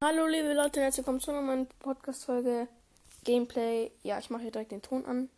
Hallo 0.00 0.28
liebe 0.28 0.52
Leute, 0.52 0.80
herzlich 0.80 0.98
willkommen 0.98 1.18
zu 1.18 1.32
einer 1.32 1.42
neuen 1.42 1.66
Podcast-Folge 1.80 2.68
Gameplay. 3.24 3.90
Ja, 4.04 4.20
ich 4.20 4.30
mache 4.30 4.42
hier 4.42 4.52
direkt 4.52 4.70
den 4.70 4.80
Ton 4.80 5.04
an. 5.04 5.28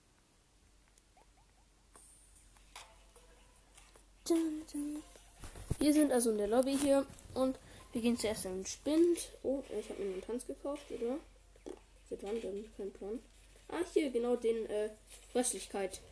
Wir 5.78 5.94
sind 5.94 6.12
also 6.12 6.30
in 6.32 6.36
der 6.36 6.48
Lobby 6.48 6.76
hier 6.76 7.06
und 7.32 7.58
wir 7.94 8.02
gehen 8.02 8.18
zuerst 8.18 8.44
in 8.44 8.56
den 8.56 8.66
Spind. 8.66 9.32
Oh, 9.42 9.62
ich 9.70 9.88
habe 9.88 10.02
mir 10.02 10.12
einen 10.12 10.22
Tanz 10.22 10.46
gekauft, 10.46 10.90
oder? 10.90 11.16
Seit 12.10 12.22
wann 12.22 12.38
denn? 12.38 12.70
Kein 12.76 12.92
Plan. 12.92 13.18
Ah, 13.68 13.80
hier 13.94 14.10
genau 14.10 14.36
den 14.36 14.66
äh, 14.66 14.90
Röstlichkeit. 15.34 16.02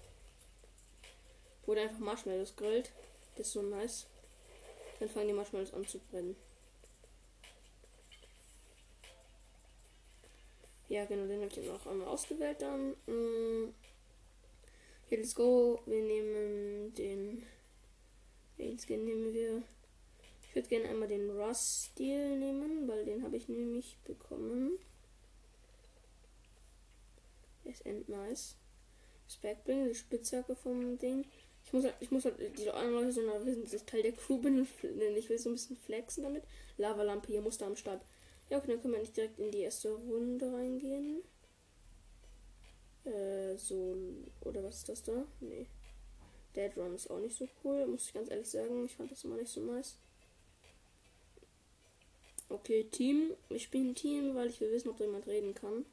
Wurde 1.67 1.83
einfach 1.83 1.99
Marshmallows 1.99 2.57
grillt. 2.57 2.93
Das 3.37 3.49
ist 3.49 3.53
so 3.53 3.61
nice. 3.61 4.07
Dann 5.01 5.11
fangen 5.11 5.29
die 5.29 5.35
Marshmallows 5.35 5.75
an 5.75 5.87
zu 5.87 5.99
brennen. 5.99 6.35
Ja, 10.89 11.05
genau, 11.05 11.27
den 11.27 11.41
habe 11.41 11.51
ich 11.51 11.57
jetzt 11.57 11.71
auch 11.71 11.87
einmal 11.87 12.09
ausgewählt 12.09 12.63
dann. 12.63 12.91
Mm. 13.07 13.75
Hier, 15.09 15.19
let's 15.19 15.35
go. 15.35 15.81
Wir 15.87 16.03
nehmen 16.03 16.95
den. 16.95 17.43
Welchen 18.57 18.79
Skin 18.79 19.05
nehmen 19.05 19.33
wir? 19.33 19.63
Ich 20.43 20.55
würde 20.55 20.69
gerne 20.69 20.89
einmal 20.89 21.09
den 21.09 21.31
Rust-Stil 21.31 22.39
nehmen, 22.39 22.89
weil 22.89 23.05
den 23.05 23.23
habe 23.23 23.37
ich 23.37 23.49
nämlich 23.49 23.99
bekommen. 24.05 24.79
Der 27.65 27.73
ist 27.73 27.85
end 27.85 28.09
nice. 28.09 28.57
Speckbring, 29.29 29.89
die 29.89 29.95
Spitzhacke 29.95 30.57
vom 30.57 30.99
Ding. 30.99 31.27
Ich 31.65 31.73
muss 31.75 31.85
halt, 31.85 31.97
ich 32.01 32.11
muss 32.11 32.25
halt 32.25 32.37
die 32.59 32.71
anderen 32.71 33.05
Leute 33.05 33.13
so 33.13 33.21
wissen, 33.45 33.63
dass 33.63 33.75
ich 33.75 33.83
Teil 33.83 34.03
der 34.03 34.13
Crew 34.13 34.39
bin 34.43 34.61
und 34.61 34.69
ich 35.17 35.29
will 35.29 35.39
so 35.39 35.51
ein 35.51 35.53
bisschen 35.53 35.77
flexen 35.77 36.23
damit. 36.25 36.45
Lavalampe 36.79 37.29
hier 37.29 37.43
musste 37.43 37.67
am 37.67 37.77
Start. 37.77 38.01
Ja, 38.51 38.59
okay, 38.59 38.69
dann 38.69 38.81
können 38.81 38.95
wir 38.95 39.01
nicht 39.01 39.17
direkt 39.17 39.39
in 39.39 39.51
die 39.51 39.61
erste 39.61 39.93
Runde 39.93 40.53
reingehen. 40.53 41.23
Äh, 43.05 43.57
so. 43.57 43.97
Oder 44.45 44.65
was 44.65 44.79
ist 44.79 44.89
das 44.89 45.03
da? 45.03 45.27
Nee. 45.41 45.67
Dead 46.57 46.77
Run 46.77 46.95
ist 46.95 47.11
auch 47.11 47.21
nicht 47.21 47.37
so 47.37 47.49
cool, 47.63 47.87
muss 47.87 48.07
ich 48.07 48.15
ganz 48.15 48.31
ehrlich 48.31 48.49
sagen. 48.49 48.87
Ich 48.87 48.97
fand 48.97 49.11
das 49.11 49.25
immer 49.25 49.37
nicht 49.37 49.51
so 49.53 49.61
nice. 49.61 49.99
Okay, 52.49 52.85
Team. 52.85 53.35
Ich 53.51 53.65
spiele 53.65 53.91
ein 53.91 53.95
Team, 53.95 54.35
weil 54.35 54.49
ich 54.49 54.61
will 54.61 54.73
wissen, 54.73 54.89
ob 54.89 54.97
da 54.97 55.05
jemand 55.05 55.27
reden 55.27 55.55
kann. 55.55 55.85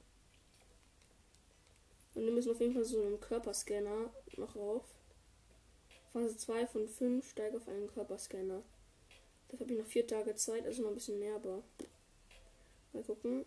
Und 2.14 2.24
wir 2.24 2.32
müssen 2.32 2.52
auf 2.52 2.62
jeden 2.62 2.74
Fall 2.74 2.86
so 2.86 3.02
einen 3.02 3.20
Körperscanner 3.20 4.10
noch 4.38 4.56
rauf. 4.56 4.84
Phase 6.14 6.38
2 6.38 6.68
von 6.68 6.88
5 6.88 7.30
steige 7.30 7.58
auf 7.58 7.68
einen 7.68 7.88
Körperscanner. 7.88 8.64
Das 9.50 9.60
habe 9.60 9.74
ich 9.74 9.80
noch 9.80 9.86
vier 9.86 10.08
Tage 10.08 10.34
Zeit, 10.36 10.66
also 10.66 10.82
noch 10.82 10.90
ein 10.90 10.96
bisschen 10.96 11.20
mehr, 11.20 11.36
aber 11.36 11.62
Mal 12.96 13.04
gucken. 13.04 13.46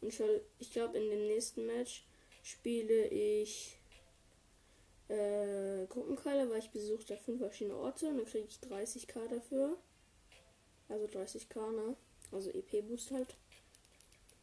Ich 0.00 0.70
glaube, 0.72 0.98
in 0.98 1.10
dem 1.10 1.26
nächsten 1.26 1.66
Match 1.66 2.04
spiele 2.42 3.08
ich 3.08 3.76
äh, 5.08 5.86
Gruppenkeile, 5.86 6.50
weil 6.50 6.58
ich 6.58 6.70
besuche 6.70 7.04
da 7.06 7.16
fünf 7.16 7.40
verschiedene 7.40 7.76
Orte 7.76 8.08
und 8.08 8.18
dann 8.18 8.26
kriege 8.26 8.46
ich 8.48 8.58
30k 8.58 9.28
dafür. 9.28 9.76
Also 10.88 11.04
30k, 11.06 11.72
ne? 11.72 11.96
Also 12.32 12.50
EP-Boost 12.50 13.10
halt. 13.10 13.34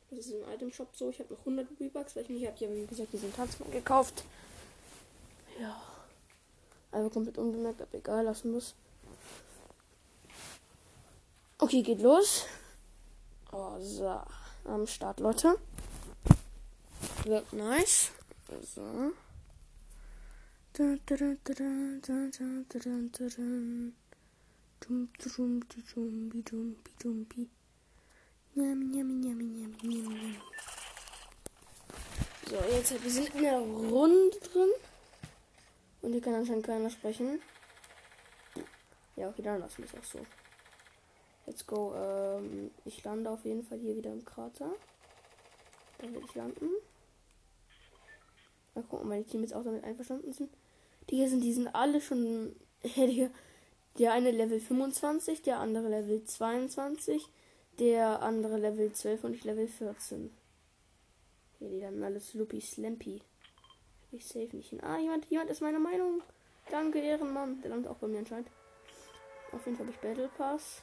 Das 0.09 0.19
ist 0.27 0.31
im 0.31 0.47
Item-Shop 0.53 0.89
so. 0.94 1.09
Ich 1.09 1.19
habe 1.19 1.33
noch 1.33 1.39
100 1.39 1.67
V-Bucks, 1.67 2.16
weil 2.16 2.23
ich 2.23 2.29
mich 2.29 2.45
habe 2.45 2.57
ja 2.59 2.69
wie 2.71 2.85
gesagt 2.85 3.11
diesen 3.13 3.33
Tanzmann 3.33 3.71
gekauft. 3.71 4.23
Ja. 5.59 5.81
Also 6.91 7.09
komplett 7.09 7.38
unbemerkt, 7.38 7.81
aber 7.81 7.95
egal, 7.95 8.25
lassen 8.25 8.51
muss. 8.51 8.75
Okay, 11.57 11.81
geht 11.81 12.01
los. 12.01 12.45
Oh, 13.54 13.80
so. 13.80 14.20
Am 14.66 14.88
Start, 14.88 15.20
Leute. 15.20 15.59
Wird 17.26 17.54
nice. 17.54 18.12
So. 18.76 19.12
So, 32.50 32.58
jetzt 32.72 33.03
wir 33.03 33.12
sind 33.12 33.36
in 33.36 33.44
der 33.44 33.59
Runde 33.59 34.40
drin. 34.40 34.69
Und 36.02 36.12
hier 36.12 36.22
kann 36.22 36.34
anscheinend 36.34 36.66
keiner 36.66 36.90
sprechen. 36.90 37.40
Ja, 39.16 39.30
okay, 39.30 39.44
dann 39.44 39.59
lassen 39.59 39.78
wir 39.78 39.86
es 39.86 39.94
auch 39.94 40.03
so. 40.03 40.25
Let's 41.46 41.66
go. 41.66 41.94
Ähm, 41.96 42.72
ich 42.86 43.04
lande 43.04 43.30
auf 43.30 43.44
jeden 43.46 43.64
Fall 43.64 43.80
hier 43.80 43.96
wieder 43.96 44.12
im 44.12 44.24
Krater. 44.24 44.72
Da 45.98 46.08
will 46.08 46.22
ich 46.24 46.36
landen. 46.36 46.70
Mal 48.76 48.84
gucken, 48.84 49.00
ob 49.00 49.06
meine 49.06 49.26
Teammates 49.26 49.54
auch 49.54 49.64
damit 49.64 49.84
einverstanden 49.84 50.34
sind. 50.34 50.50
Die 51.09 51.18
hier 51.18 51.30
sind, 51.30 51.42
die 51.42 51.54
sind 51.54 51.68
alle 51.68 52.02
schon. 52.02 52.56
der 54.00 54.14
eine 54.14 54.31
Level 54.31 54.59
25, 54.59 55.42
der 55.44 55.59
andere 55.59 55.88
Level 55.88 56.24
22, 56.24 57.28
der 57.80 58.22
andere 58.22 58.58
Level 58.58 58.92
12 58.92 59.24
und 59.24 59.34
ich 59.36 59.44
Level 59.44 59.68
14. 59.68 60.31
Hier, 61.60 61.70
die 61.70 61.80
dann 61.80 62.04
alles 62.04 62.34
Luppy 62.34 62.60
Slampy. 62.60 63.22
Ich 64.12 64.25
safe 64.25 64.56
nicht 64.56 64.70
hin. 64.70 64.84
Ah, 64.84 64.98
jemand, 64.98 65.25
jemand 65.30 65.50
ist 65.50 65.62
meiner 65.62 65.80
Meinung. 65.80 66.22
Danke, 66.70 67.00
Ehrenmann. 67.00 67.62
Der 67.62 67.70
landet 67.72 67.90
auch 67.90 67.98
bei 67.98 68.08
mir 68.08 68.20
anscheinend. 68.20 68.48
Auf 69.52 69.66
jeden 69.66 69.78
Fall 69.78 69.88
habe 69.88 69.96
ich 69.96 70.02
Battle 70.02 70.30
Pass. 70.38 70.81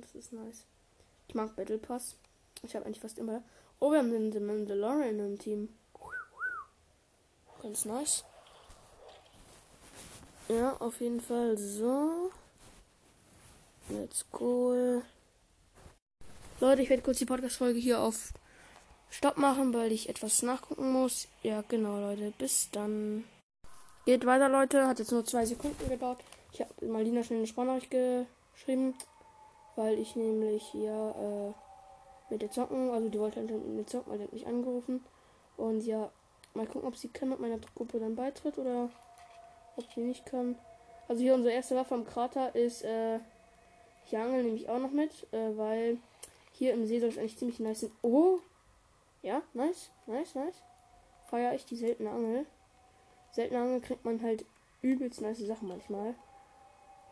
Das 0.00 0.14
ist 0.14 0.32
nice. 0.32 0.64
Ich 1.28 1.34
mag 1.34 1.56
Battle 1.56 1.78
Pass. 1.78 2.16
Ich 2.62 2.74
habe 2.74 2.86
eigentlich 2.86 3.00
fast 3.00 3.18
immer. 3.18 3.42
Oh, 3.80 3.90
wir 3.90 3.98
haben 3.98 4.10
den, 4.10 4.30
den 4.30 4.46
Mandalorian 4.46 5.18
im 5.18 5.38
Team. 5.38 5.68
Ganz 7.62 7.84
nice. 7.84 8.24
Ja, 10.48 10.76
auf 10.76 11.00
jeden 11.00 11.20
Fall 11.20 11.58
so. 11.58 12.30
Let's 13.88 14.24
go. 14.30 15.02
Leute, 16.60 16.82
ich 16.82 16.90
werde 16.90 17.02
kurz 17.02 17.18
die 17.18 17.26
Podcast-Folge 17.26 17.78
hier 17.78 18.00
auf 18.00 18.32
Stopp 19.10 19.36
machen, 19.36 19.74
weil 19.74 19.92
ich 19.92 20.08
etwas 20.08 20.42
nachgucken 20.42 20.92
muss. 20.92 21.28
Ja, 21.42 21.62
genau, 21.68 22.00
Leute. 22.00 22.32
Bis 22.38 22.70
dann. 22.70 23.24
Geht 24.04 24.24
weiter, 24.24 24.48
Leute. 24.48 24.86
Hat 24.86 24.98
jetzt 24.98 25.12
nur 25.12 25.24
zwei 25.24 25.44
Sekunden 25.44 25.88
gedauert. 25.88 26.22
Ich 26.52 26.60
habe 26.60 26.86
Malina 26.86 27.22
schnell 27.22 27.38
eine 27.38 27.46
Sprachnachricht 27.46 27.90
geschrieben 28.54 28.94
weil 29.76 29.98
ich 29.98 30.16
nämlich 30.16 30.64
hier 30.64 31.14
äh, 31.16 32.32
mit 32.32 32.42
der 32.42 32.50
zocken, 32.50 32.90
also 32.90 33.08
die 33.08 33.20
wollte 33.20 33.40
anscheinend 33.40 33.66
mit 33.66 33.76
mir 33.76 33.86
zocken, 33.86 34.10
weil 34.10 34.18
die 34.18 34.24
hat 34.24 34.32
mich 34.32 34.46
angerufen. 34.46 35.04
Und 35.56 35.86
ja, 35.86 36.10
mal 36.54 36.66
gucken, 36.66 36.88
ob 36.88 36.96
sie 36.96 37.08
kann 37.08 37.28
mit 37.28 37.40
meiner 37.40 37.58
Gruppe 37.74 38.00
dann 38.00 38.16
beitritt 38.16 38.58
oder 38.58 38.90
ob 39.76 39.84
sie 39.92 40.00
nicht 40.00 40.26
kann. 40.26 40.56
Also 41.08 41.22
hier 41.22 41.34
unsere 41.34 41.54
erste 41.54 41.76
Waffe 41.76 41.94
am 41.94 42.04
Krater 42.04 42.54
ist, 42.54 42.82
äh, 42.82 43.20
ich 44.06 44.16
angel 44.16 44.42
nämlich 44.42 44.68
auch 44.68 44.78
noch 44.78 44.90
mit, 44.90 45.10
äh, 45.32 45.56
weil 45.56 45.98
hier 46.52 46.72
im 46.72 46.86
See 46.86 47.00
soll 47.00 47.10
es 47.10 47.18
eigentlich 47.18 47.38
ziemlich 47.38 47.60
nice 47.60 47.80
sein. 47.80 47.92
Oh! 48.02 48.38
Ja, 49.22 49.42
nice, 49.54 49.90
nice, 50.06 50.34
nice. 50.34 50.62
Feier 51.26 51.54
ich 51.54 51.66
die 51.66 51.76
seltene 51.76 52.10
Angel. 52.10 52.46
Seltene 53.32 53.60
Angel 53.60 53.80
kriegt 53.80 54.04
man 54.04 54.22
halt 54.22 54.44
übelst 54.82 55.20
nice 55.20 55.38
Sachen 55.38 55.68
manchmal. 55.68 56.14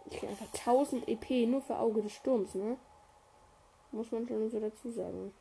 Ich 0.07 0.19
krieg 0.19 0.29
einfach 0.29 0.47
1000 0.53 1.09
EP 1.09 1.47
nur 1.49 1.63
für 1.63 1.79
Auge 1.79 2.03
des 2.03 2.13
Sturms, 2.13 2.55
ne? 2.55 2.77
Muss 3.93 4.11
man 4.11 4.27
schon 4.27 4.51
so 4.51 4.61
dazu 4.61 4.91
sagen. 4.91 5.33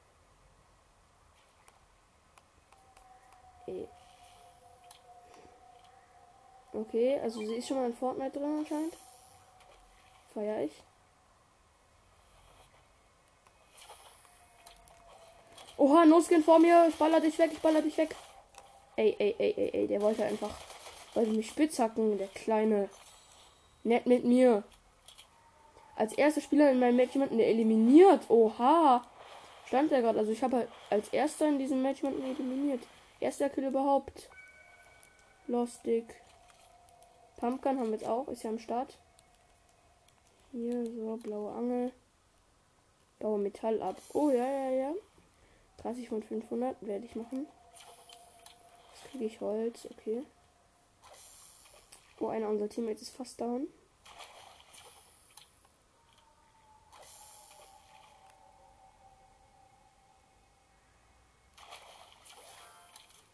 Ey. 3.67 3.87
Okay, 6.71 7.19
also 7.19 7.39
sie 7.39 7.55
ist 7.55 7.67
schon 7.67 7.77
mal 7.77 7.87
in 7.87 7.95
Fortnite 7.95 8.39
drin 8.39 8.59
anscheinend. 8.59 8.97
Feier 10.33 10.63
ich. 10.63 10.83
Oha, 15.77 16.05
No-Skin 16.05 16.43
vor 16.43 16.59
mir. 16.59 16.87
Ich 16.87 16.95
baller 16.95 17.19
dich 17.19 17.37
weg, 17.37 17.51
ich 17.53 17.61
baller 17.61 17.81
dich 17.81 17.97
weg. 17.97 18.15
Ey, 18.95 19.15
ey, 19.17 19.35
ey, 19.37 19.53
ey, 19.57 19.69
ey, 19.73 19.87
der 19.87 20.01
wollte 20.01 20.23
einfach, 20.23 20.55
wollte 21.13 21.31
mich 21.31 21.49
spitzhacken, 21.49 22.17
der 22.17 22.27
kleine. 22.27 22.89
Nett 23.83 24.05
mit 24.05 24.23
mir. 24.23 24.63
Als 25.95 26.13
erster 26.13 26.41
Spieler 26.41 26.71
in 26.71 26.79
meinem 26.79 26.95
Match 26.95 27.13
jemanden 27.13 27.39
eliminiert. 27.39 28.29
Oha. 28.29 29.05
Stand 29.67 29.91
der 29.91 30.01
gerade. 30.01 30.19
Also 30.19 30.31
ich 30.31 30.43
habe 30.43 30.67
als 30.89 31.09
erster 31.09 31.47
in 31.47 31.59
diesem 31.59 31.81
Match 31.81 32.01
jemanden 32.01 32.23
eliminiert. 32.23 32.81
Erster 33.19 33.49
Kill 33.49 33.65
überhaupt. 33.65 34.29
Lostig. 35.47 36.05
Pumpgun 37.37 37.79
haben 37.79 37.87
wir 37.87 37.97
jetzt 37.97 38.07
auch. 38.07 38.27
Ist 38.27 38.43
ja 38.43 38.49
am 38.49 38.59
Start. 38.59 38.97
Hier, 40.51 40.85
so, 40.85 41.17
blaue 41.17 41.51
Angel. 41.51 41.91
Baue 43.19 43.39
Metall 43.39 43.81
ab. 43.81 43.97
Oh, 44.13 44.29
ja, 44.29 44.45
ja, 44.45 44.69
ja. 44.69 44.93
30 45.77 46.09
von 46.09 46.23
500 46.23 46.77
werde 46.81 47.05
ich 47.05 47.15
machen. 47.15 47.47
Jetzt 48.93 49.11
kriege 49.11 49.25
ich 49.25 49.41
Holz. 49.41 49.87
Okay. 49.91 50.23
Oh, 52.23 52.29
einer 52.29 52.47
unserer 52.47 52.69
Teammates 52.69 53.01
ist 53.01 53.17
fast 53.17 53.41
down. 53.41 53.67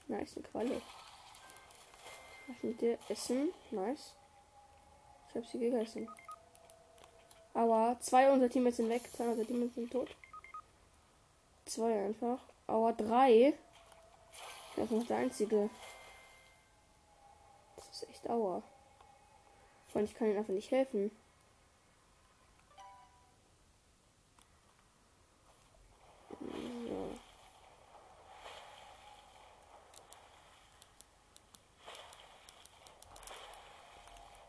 Nice, 0.07 0.38
eine 0.38 0.47
Qualle. 0.47 0.81
Was 2.47 2.63
mit 2.63 2.81
dir 2.81 2.97
essen? 3.09 3.53
Nice. 3.69 4.15
Ich 5.30 5.36
hab 5.36 5.45
sie 5.45 5.59
gegessen. 5.59 6.09
Aua, 7.53 7.95
zwei 8.00 8.31
unserer 8.31 8.50
Teammates 8.50 8.77
sind 8.77 8.89
weg, 8.89 9.07
zwei 9.13 9.27
unserer 9.27 9.45
Teammates 9.45 9.75
sind 9.75 9.91
tot. 9.91 10.15
Zwei 11.65 12.06
einfach. 12.06 12.39
Aua, 12.65 12.91
drei. 12.94 13.53
Das 14.75 14.86
ist 14.86 14.91
noch 14.91 15.06
der 15.06 15.18
einzige. 15.18 15.69
Das 17.75 17.88
ist 17.91 18.09
echt 18.09 18.27
Aua. 18.27 18.63
Und 19.94 20.03
ich 20.03 20.13
kann 20.15 20.27
ihnen 20.27 20.38
einfach 20.38 20.53
nicht 20.53 20.71
helfen. 20.71 21.12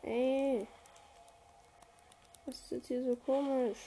Ey. 0.03 0.67
Was 2.45 2.55
ist 2.55 2.71
jetzt 2.71 2.87
hier 2.87 3.03
so 3.03 3.15
komisch? 3.15 3.77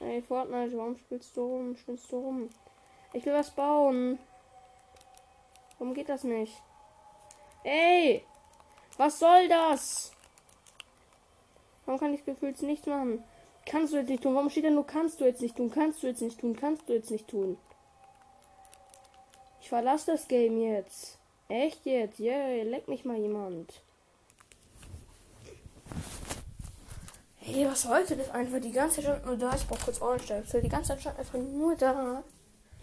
Ey, 0.00 0.22
Fortnite, 0.22 0.76
warum 0.76 0.96
spielst 0.96 1.36
du 1.36 1.42
rum? 1.42 1.76
Spielst 1.76 2.10
du 2.10 2.18
rum? 2.18 2.50
Ich 3.12 3.24
will 3.26 3.34
was 3.34 3.50
bauen. 3.50 4.18
Warum 5.78 5.94
geht 5.94 6.08
das 6.08 6.24
nicht? 6.24 6.62
Ey! 7.64 8.24
Was 9.00 9.18
soll 9.18 9.48
das? 9.48 10.12
Warum 11.86 11.98
kann 11.98 12.12
ich 12.12 12.22
gefühlt 12.26 12.60
nichts 12.60 12.86
machen? 12.86 13.24
Kannst 13.64 13.94
du 13.94 13.96
jetzt 13.96 14.10
nicht 14.10 14.22
tun? 14.22 14.34
Warum 14.34 14.50
steht 14.50 14.66
da 14.66 14.70
nur 14.70 14.86
kannst 14.86 15.22
du 15.22 15.24
jetzt 15.24 15.40
nicht 15.40 15.56
tun? 15.56 15.70
Kannst 15.70 16.02
du 16.02 16.08
jetzt 16.08 16.20
nicht 16.20 16.38
tun? 16.38 16.54
Kannst 16.54 16.86
du 16.86 16.92
jetzt 16.92 17.10
nicht 17.10 17.26
tun? 17.26 17.56
Ich 19.62 19.70
verlasse 19.70 20.12
das 20.12 20.28
Game 20.28 20.60
jetzt. 20.60 21.18
Echt 21.48 21.86
jetzt? 21.86 22.20
Yeah, 22.20 22.62
leck 22.64 22.88
mich 22.88 23.06
mal 23.06 23.16
jemand. 23.16 23.80
Hey, 27.36 27.66
was 27.66 27.88
heute 27.88 28.18
das 28.18 28.28
einfach? 28.28 28.60
Die 28.60 28.70
ganze 28.70 29.00
Zeit 29.00 29.24
nur 29.24 29.38
da. 29.38 29.54
Ich 29.54 29.66
brauche 29.66 29.82
kurz 29.82 30.02
Ohrenstöpsel. 30.02 30.60
Die 30.60 30.68
ganze 30.68 30.94
Zeit 30.94 31.18
einfach 31.18 31.38
nur 31.38 31.74
da. 31.74 32.22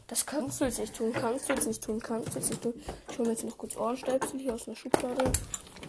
Das 0.08 0.26
kannst 0.26 0.62
du 0.62 0.66
jetzt 0.66 0.80
nicht 0.80 0.96
tun. 0.96 1.12
Kannst 1.12 1.50
du 1.50 1.54
jetzt 1.54 1.68
nicht 1.68 1.84
tun. 1.84 2.00
Kannst 2.00 2.30
du 2.30 2.40
jetzt 2.40 2.50
nicht 2.50 2.62
tun. 2.62 2.74
Ich 3.10 3.18
hole 3.18 3.28
mir 3.28 3.34
jetzt 3.34 3.44
noch 3.44 3.58
kurz 3.58 3.76
Ohrenstöpsel 3.76 4.40
hier 4.40 4.54
aus 4.54 4.66
der 4.66 4.76
Schublade. 4.76 5.32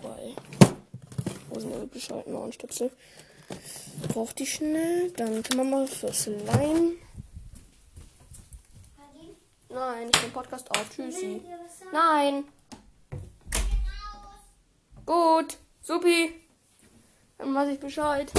Weil. 0.02 0.34
Wo 1.48 1.60
sind 1.60 1.72
die 1.74 1.86
bescheuerten 1.86 2.34
Ohrenstöpsel? 2.34 2.90
Braucht 4.12 4.38
die 4.38 4.46
schnell. 4.46 5.12
Dann 5.12 5.42
können 5.42 5.70
wir 5.70 5.78
mal 5.78 5.86
fürs 5.86 6.24
Slime. 6.24 6.96
Nein, 9.68 10.10
ich 10.12 10.20
bin 10.20 10.32
Podcast 10.32 10.68
auf. 10.72 10.90
Tschüssi. 10.90 11.40
Nein. 11.92 12.44
Gut. 15.06 15.58
Supi. 15.80 16.34
Dann 17.38 17.54
weiß 17.54 17.68
ich 17.68 17.80
Bescheid. 17.80 18.32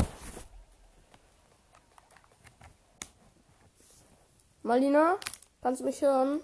Malina, 4.62 5.18
kannst 5.62 5.82
du 5.82 5.86
mich 5.86 6.02
hören? 6.02 6.42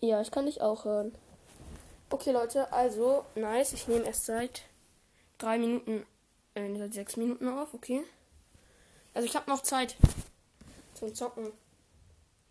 Ja, 0.00 0.20
ich 0.20 0.30
kann 0.30 0.46
dich 0.46 0.60
auch 0.60 0.84
hören. 0.84 1.12
Okay, 2.10 2.30
Leute, 2.30 2.72
also, 2.72 3.24
nice. 3.34 3.72
Ich 3.72 3.88
nehme 3.88 4.04
erst 4.04 4.26
seit 4.26 4.62
drei 5.38 5.58
Minuten, 5.58 6.06
äh, 6.54 6.76
seit 6.76 6.94
sechs 6.94 7.16
Minuten 7.16 7.48
auf, 7.48 7.74
okay. 7.74 8.02
Also, 9.12 9.26
ich 9.26 9.34
habe 9.34 9.50
noch 9.50 9.62
Zeit 9.62 9.96
zum 10.94 11.14
Zocken. 11.14 11.52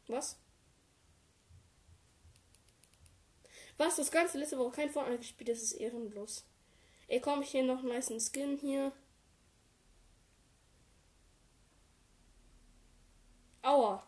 Was? 0.08 0.36
Was? 3.78 3.96
Das 3.96 4.12
ganze 4.12 4.38
letzte 4.38 4.58
Woche 4.58 4.76
kein 4.76 4.90
Fortnite 4.90 5.20
gespielt, 5.20 5.50
das 5.50 5.62
ist 5.62 5.74
ehrenlos. 5.74 6.46
Ey, 7.08 7.22
komm, 7.22 7.42
ich 7.42 7.50
hier 7.50 7.64
noch 7.64 7.80
einen 7.80 7.90
nice 7.90 8.12
Skin 8.32 8.58
hier. 8.58 8.92
Aua. 13.62 14.04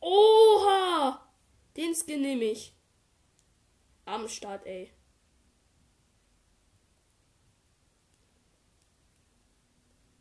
Oha! 0.00 1.26
Den 1.76 1.94
Skin 1.94 2.20
nehme 2.20 2.44
ich. 2.44 2.74
Am 4.04 4.28
Start, 4.28 4.66
ey. 4.66 4.92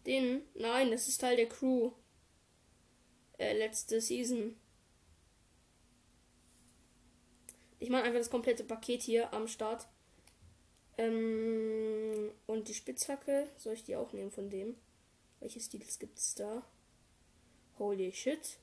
Den? 0.06 0.42
Nein, 0.54 0.92
das 0.92 1.07
ist 1.07 1.19
Teil 1.19 1.36
der 1.36 1.50
Crew. 1.50 1.92
Äh, 3.38 3.57
letzte 3.57 4.00
Season. 4.00 4.56
Ich 7.83 7.89
mache 7.89 8.03
einfach 8.03 8.19
das 8.19 8.30
komplette 8.30 8.63
Paket 8.63 9.01
hier 9.01 9.33
am 9.33 9.45
Start. 9.45 9.89
Ähm, 10.97 12.31
und 12.47 12.69
die 12.69 12.74
Spitzhacke, 12.74 13.50
soll 13.57 13.74
ich 13.74 13.83
die 13.83 13.97
auch 13.97 14.13
nehmen 14.13 14.31
von 14.31 14.50
dem? 14.50 14.77
Welche 15.41 15.59
Stils 15.59 16.00
gibt 16.00 16.18
es 16.18 16.33
da? 16.33 16.63
Holy 17.77 18.13
shit. 18.13 18.57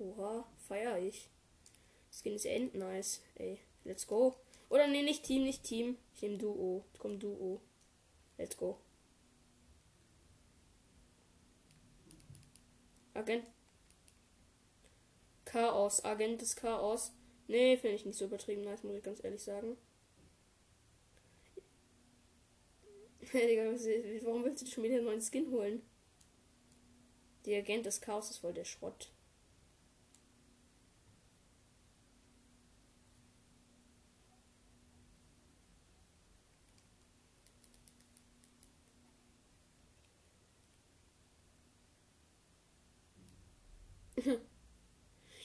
Oha, 0.00 0.44
feier 0.66 0.98
ich. 0.98 1.28
Skin 2.10 2.34
ist 2.34 2.46
end 2.46 2.74
nice. 2.74 3.22
Ey, 3.36 3.60
let's 3.84 4.04
go. 4.04 4.34
Oder 4.70 4.88
nee, 4.88 5.02
nicht 5.02 5.22
Team, 5.22 5.44
nicht 5.44 5.62
Team. 5.62 5.96
Ich 6.16 6.22
nehme 6.22 6.38
Duo. 6.38 6.84
Komm, 6.98 7.20
Duo. 7.20 7.60
Let's 8.38 8.56
go. 8.56 8.76
Agent 13.14 13.44
Chaos, 15.52 16.02
Agent 16.02 16.40
des 16.40 16.56
Chaos. 16.56 17.12
Nee, 17.46 17.76
finde 17.76 17.96
ich 17.96 18.06
nicht 18.06 18.16
so 18.16 18.24
übertrieben 18.24 18.62
nice, 18.62 18.84
muss 18.84 18.96
ich 18.96 19.02
ganz 19.02 19.22
ehrlich 19.22 19.42
sagen. 19.42 19.76
Digga, 23.34 23.64
warum 24.24 24.44
willst 24.44 24.62
du 24.62 24.66
schon 24.66 24.84
wieder 24.84 24.96
einen 24.96 25.04
neuen 25.04 25.20
Skin 25.20 25.50
holen? 25.50 25.82
Der 27.44 27.58
Agent 27.58 27.84
des 27.84 28.00
Chaos 28.00 28.30
ist 28.30 28.38
voll 28.38 28.54
der 28.54 28.64
Schrott. 28.64 29.11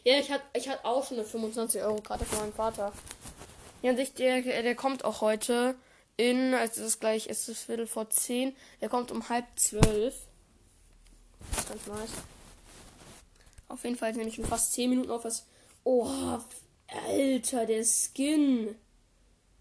Ja, 0.08 0.18
ich 0.20 0.32
hatte 0.32 0.46
ich 0.54 0.70
hatte 0.70 0.86
auch 0.86 1.06
schon 1.06 1.18
eine 1.18 1.28
25 1.28 1.82
Euro 1.82 2.00
Karte 2.02 2.24
von 2.24 2.40
meinem 2.40 2.54
Vater. 2.54 2.94
Ja, 3.82 3.92
und 3.92 4.00
ich, 4.00 4.14
der, 4.14 4.42
der 4.42 4.74
kommt 4.74 5.04
auch 5.04 5.20
heute 5.20 5.76
in, 6.16 6.54
also 6.54 6.80
es 6.80 6.88
ist 6.88 7.00
gleich, 7.02 7.28
es 7.28 7.50
ist 7.50 7.64
Viertel 7.64 7.88
vor 7.88 8.10
zehn. 8.10 8.56
Der 8.80 8.88
kommt 8.88 9.12
um 9.12 9.28
halb 9.28 9.44
zwölf. 9.58 10.16
Das 11.52 11.60
ist 11.60 11.68
ganz 11.68 11.88
nice. 11.88 12.10
Auf 13.68 13.84
jeden 13.84 13.98
Fall 13.98 14.14
nehme 14.14 14.30
ich 14.30 14.36
schon 14.36 14.46
fast 14.46 14.72
10 14.72 14.92
Minuten 14.92 15.12
auf 15.12 15.26
was. 15.26 15.46
Oh, 15.84 16.08
Alter, 16.88 17.66
der 17.66 17.84
Skin. 17.84 18.78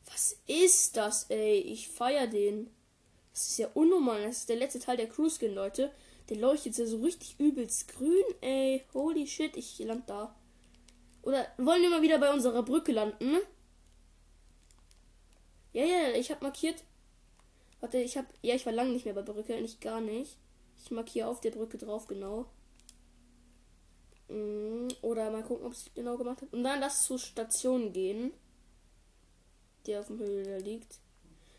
Was 0.04 0.36
ist 0.46 0.96
das, 0.96 1.24
ey? 1.28 1.58
Ich 1.58 1.88
feier 1.88 2.28
den. 2.28 2.70
Das 3.32 3.48
ist 3.48 3.58
ja 3.58 3.66
unnormal. 3.74 4.22
Das 4.22 4.36
ist 4.36 4.48
der 4.48 4.58
letzte 4.58 4.78
Teil 4.78 4.96
der 4.96 5.08
Crew 5.08 5.28
Skin, 5.28 5.56
Leute. 5.56 5.90
Der 6.28 6.38
leuchtet 6.38 6.76
ja 6.76 6.86
so 6.86 7.00
richtig 7.02 7.38
übelst 7.38 7.88
grün, 7.88 8.24
ey. 8.40 8.84
Holy 8.94 9.26
shit, 9.26 9.56
ich 9.56 9.78
land 9.78 10.08
da. 10.08 10.34
Oder 11.22 11.46
wollen 11.58 11.82
wir 11.82 11.90
mal 11.90 12.02
wieder 12.02 12.18
bei 12.18 12.32
unserer 12.32 12.62
Brücke 12.62 12.92
landen? 12.92 13.38
Ja, 15.72 15.84
ja, 15.84 16.10
ich 16.10 16.30
habe 16.30 16.44
markiert. 16.44 16.82
Warte, 17.80 17.98
ich 17.98 18.16
habe. 18.16 18.28
Ja, 18.42 18.54
ich 18.54 18.64
war 18.64 18.72
lange 18.72 18.92
nicht 18.92 19.04
mehr 19.04 19.14
bei 19.14 19.22
Brücke, 19.22 19.60
nicht 19.60 19.80
gar 19.80 20.00
nicht. 20.00 20.36
Ich 20.82 20.90
markiere 20.90 21.28
auf 21.28 21.40
der 21.40 21.50
Brücke 21.50 21.78
drauf, 21.78 22.06
genau. 22.06 22.46
Mm, 24.28 24.88
oder 25.02 25.30
mal 25.30 25.42
gucken, 25.42 25.66
ob 25.66 25.72
es 25.72 25.90
genau 25.94 26.16
gemacht 26.16 26.42
hat. 26.42 26.52
Und 26.52 26.64
dann 26.64 26.80
lass 26.80 27.04
zur 27.04 27.18
Station 27.18 27.92
gehen. 27.92 28.32
Die 29.86 29.96
auf 29.96 30.06
dem 30.06 30.18
Höhe 30.18 30.58
liegt. 30.58 30.98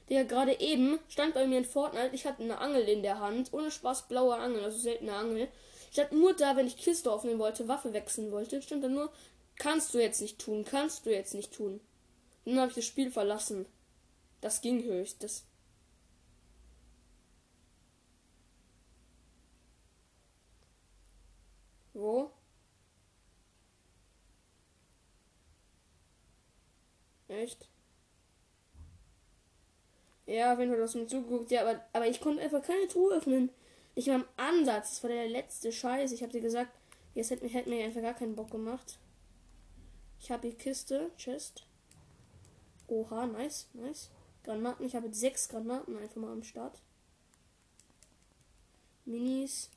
Der 0.10 0.26
gerade 0.26 0.60
eben 0.60 1.00
stand 1.10 1.34
bei 1.34 1.46
mir 1.48 1.58
in 1.60 1.66
Fortnite. 1.66 2.16
Ich 2.16 2.26
hatte 2.26 2.44
eine 2.44 2.60
Angel 2.60 2.84
in 2.84 3.04
der 3.04 3.20
Hand. 3.20 3.52
Ohne 3.54 3.72
Spaß, 3.72 4.08
blaue 4.08 4.36
Angel, 4.36 4.64
also 4.64 4.78
seltene 4.78 5.14
Angel. 5.14 5.50
Stand 5.92 6.14
nur 6.14 6.34
da, 6.34 6.56
wenn 6.56 6.68
ich 6.68 6.78
Kiste 6.78 7.12
aufnehmen 7.12 7.40
wollte, 7.40 7.68
Waffe 7.68 7.94
wechseln 7.94 8.32
wollte. 8.32 8.62
Stand 8.62 8.84
da 8.84 8.88
nur, 8.88 9.12
kannst 9.58 9.94
du 9.94 10.00
jetzt 10.00 10.22
nicht 10.22 10.40
tun, 10.40 10.66
kannst 10.66 11.06
du 11.06 11.12
jetzt 11.12 11.34
nicht 11.34 11.54
tun. 11.54 11.82
Dann 12.46 12.60
habe 12.60 12.70
ich 12.70 12.76
das 12.76 12.86
Spiel 12.86 13.12
verlassen. 13.12 13.66
Das 14.42 14.62
ging 14.62 14.84
höchst. 14.84 15.24
Das 15.24 15.44
Wo? 21.94 22.32
Echt? 27.28 27.68
Ja, 30.28 30.54
auf 30.54 30.60
jeden 30.60 30.72
Fall 30.72 30.82
hast 30.82 30.94
du 30.94 31.00
mir 31.00 31.08
zugeguckt. 31.08 31.52
Ja, 31.52 31.62
aber, 31.62 31.82
aber 31.94 32.08
ich 32.08 32.20
konnte 32.20 32.44
einfach 32.44 32.62
keine 32.62 32.88
Truhe 32.88 33.16
öffnen. 33.16 33.50
Nicht 33.96 34.08
mal 34.10 34.16
im 34.16 34.26
Ansatz. 34.36 34.92
Das 34.92 35.04
war 35.04 35.10
der 35.10 35.30
letzte 35.30 35.72
Scheiß. 35.72 36.12
Ich 36.12 36.22
habe 36.22 36.34
dir 36.34 36.42
gesagt, 36.42 36.72
jetzt 37.16 37.32
hätte, 37.32 37.48
hätte 37.48 37.70
mir 37.70 37.84
einfach 37.86 38.02
gar 38.02 38.14
keinen 38.14 38.36
Bock 38.36 38.52
gemacht. 38.52 39.00
Ich 40.20 40.30
habe 40.30 40.50
die 40.50 40.56
Kiste, 40.56 41.12
Chest. 41.18 41.66
Oha, 42.88 43.26
nice, 43.26 43.70
nice. 43.74 44.12
Granaten. 44.44 44.86
Ich 44.86 44.96
habe 44.96 45.08
jetzt 45.08 45.20
sechs 45.20 45.48
Granaten 45.48 45.98
einfach 45.98 46.18
mal 46.18 46.34
am 46.34 46.44
Start. 46.44 46.82
Minis. 49.06 49.72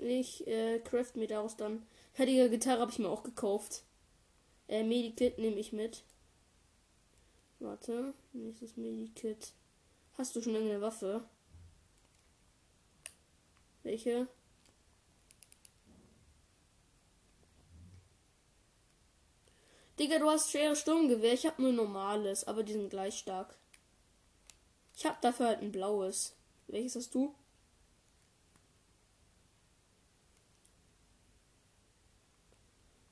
Ich 0.00 0.46
äh, 0.48 0.80
craft 0.80 1.12
mir 1.14 1.28
daraus 1.28 1.56
dann. 1.56 1.86
Die 2.18 2.48
Gitarre 2.50 2.80
habe 2.80 2.90
ich 2.90 2.98
mir 2.98 3.08
auch 3.08 3.22
gekauft. 3.22 3.84
Äh, 4.68 4.82
Medikit 4.82 5.38
nehme 5.38 5.58
ich 5.58 5.72
mit. 5.72 6.02
Warte, 7.58 8.14
nächstes 8.32 8.76
Medikit. 8.76 9.52
Hast 10.18 10.36
du 10.36 10.42
schon 10.42 10.54
irgendeine 10.54 10.82
Waffe? 10.82 11.24
Welche? 13.82 14.28
Digga, 19.98 20.18
du 20.18 20.28
hast 20.28 20.50
schwere 20.50 20.76
Sturmgewehr. 20.76 21.32
Ich 21.32 21.46
habe 21.46 21.62
nur 21.62 21.72
normales, 21.72 22.46
aber 22.46 22.62
die 22.62 22.74
sind 22.74 22.90
gleich 22.90 23.18
stark. 23.18 23.56
Ich 24.94 25.06
habe 25.06 25.16
dafür 25.22 25.46
halt 25.46 25.62
ein 25.62 25.72
blaues. 25.72 26.34
Welches 26.66 26.96
hast 26.96 27.14
du? 27.14 27.34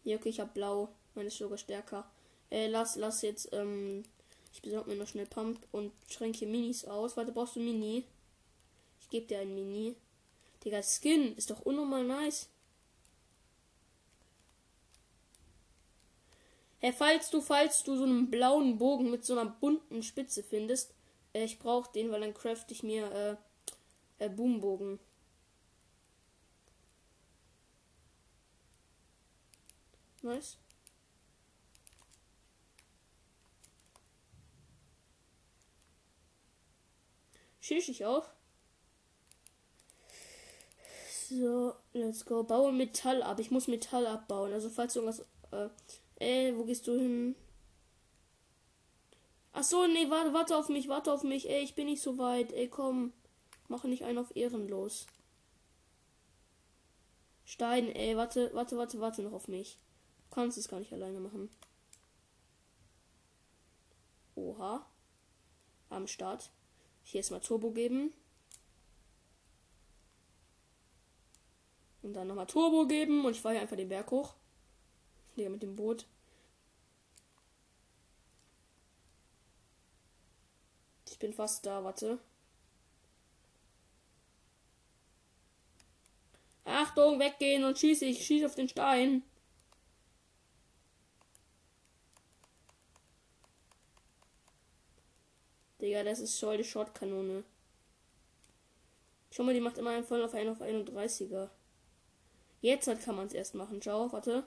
Ja, 0.02 0.16
okay, 0.16 0.28
ich 0.28 0.40
habe 0.40 0.50
blau. 0.52 0.90
Meine 1.14 1.28
ist 1.28 1.38
sogar 1.38 1.56
stärker. 1.56 2.10
Äh, 2.50 2.68
lass, 2.68 2.96
lass 2.96 3.22
jetzt, 3.22 3.48
ähm, 3.52 4.04
ich 4.54 4.62
besorge 4.62 4.90
mir 4.90 4.96
noch 4.96 5.08
schnell 5.08 5.26
Pump 5.26 5.58
und 5.72 5.92
schränke 6.08 6.46
Minis 6.46 6.84
aus. 6.84 7.16
Warte, 7.16 7.32
brauchst 7.32 7.56
du 7.56 7.60
Mini? 7.60 8.04
Ich 9.00 9.10
gebe 9.10 9.26
dir 9.26 9.40
ein 9.40 9.52
Mini. 9.52 9.96
Digga, 10.64 10.80
Skin 10.80 11.36
ist 11.36 11.50
doch 11.50 11.60
unnormal 11.60 12.04
nice. 12.04 12.48
Hey, 16.78 16.92
falls 16.92 17.30
du, 17.30 17.40
falls 17.40 17.82
du 17.82 17.96
so 17.96 18.04
einen 18.04 18.30
blauen 18.30 18.78
Bogen 18.78 19.10
mit 19.10 19.24
so 19.24 19.36
einer 19.36 19.50
bunten 19.50 20.02
Spitze 20.02 20.42
findest, 20.44 20.94
äh, 21.32 21.44
ich 21.44 21.58
brauche 21.58 21.90
den, 21.92 22.12
weil 22.12 22.20
dann 22.20 22.34
craft 22.34 22.66
ich 22.68 22.82
mir 22.84 23.38
äh, 24.18 24.24
äh, 24.24 24.28
Boombogen. 24.28 25.00
Nice. 30.22 30.58
Schieß 37.64 37.88
ich 37.88 38.04
auch. 38.04 38.26
So, 41.30 41.74
let's 41.94 42.26
go. 42.26 42.42
Baue 42.42 42.72
Metall 42.72 43.22
ab. 43.22 43.40
Ich 43.40 43.50
muss 43.50 43.68
Metall 43.68 44.06
abbauen. 44.06 44.52
Also 44.52 44.68
falls 44.68 44.94
irgendwas. 44.94 45.24
Äh, 45.50 45.70
ey, 46.16 46.54
wo 46.58 46.64
gehst 46.64 46.86
du 46.86 46.92
hin? 46.92 47.34
Ach 49.54 49.62
so, 49.62 49.86
nee, 49.86 50.10
warte, 50.10 50.34
warte 50.34 50.58
auf 50.58 50.68
mich, 50.68 50.88
warte 50.88 51.10
auf 51.10 51.22
mich. 51.22 51.48
Ey, 51.48 51.62
ich 51.62 51.74
bin 51.74 51.86
nicht 51.86 52.02
so 52.02 52.18
weit. 52.18 52.52
Ey, 52.52 52.68
komm. 52.68 53.14
Mache 53.68 53.88
nicht 53.88 54.04
einen 54.04 54.18
auf 54.18 54.36
ehrenlos. 54.36 55.06
Stein, 57.46 57.88
ey, 57.88 58.14
warte, 58.14 58.50
warte, 58.52 58.76
warte, 58.76 59.00
warte 59.00 59.22
noch 59.22 59.32
auf 59.32 59.48
mich. 59.48 59.78
Du 60.28 60.34
kannst 60.34 60.58
es 60.58 60.68
gar 60.68 60.80
nicht 60.80 60.92
alleine 60.92 61.18
machen. 61.18 61.48
Oha. 64.34 64.84
Am 65.88 66.06
Start. 66.06 66.50
Hier 67.04 67.20
ist 67.20 67.30
mal 67.30 67.40
Turbo 67.40 67.70
geben. 67.70 68.12
Und 72.02 72.14
dann 72.14 72.26
nochmal 72.26 72.46
Turbo 72.46 72.86
geben. 72.86 73.24
Und 73.24 73.32
ich 73.32 73.40
fahre 73.40 73.54
hier 73.54 73.62
einfach 73.62 73.76
den 73.76 73.88
Berg 73.88 74.10
hoch. 74.10 74.34
Digga, 75.36 75.50
mit 75.50 75.62
dem 75.62 75.76
Boot. 75.76 76.06
Ich 81.06 81.18
bin 81.18 81.32
fast 81.32 81.64
da, 81.64 81.84
warte. 81.84 82.18
Achtung, 86.64 87.20
weggehen 87.20 87.64
und 87.64 87.78
schieße. 87.78 88.04
Ich 88.04 88.26
schieße 88.26 88.46
auf 88.46 88.54
den 88.54 88.68
Stein. 88.68 89.22
Digga, 95.84 96.02
das 96.02 96.18
ist 96.20 96.38
voll 96.38 96.56
die 96.56 96.64
Shotkanone. 96.64 97.44
Schau 99.30 99.42
mal, 99.42 99.52
die 99.52 99.60
macht 99.60 99.76
immer 99.76 99.90
einen 99.90 100.04
voll 100.04 100.22
auf 100.24 100.32
1 100.32 100.48
auf 100.50 100.62
31er. 100.62 101.50
Jetzt 102.62 102.86
halt 102.86 103.02
kann 103.02 103.16
man 103.16 103.26
es 103.26 103.34
erst 103.34 103.54
machen. 103.54 103.82
Schau, 103.82 104.10
warte. 104.10 104.44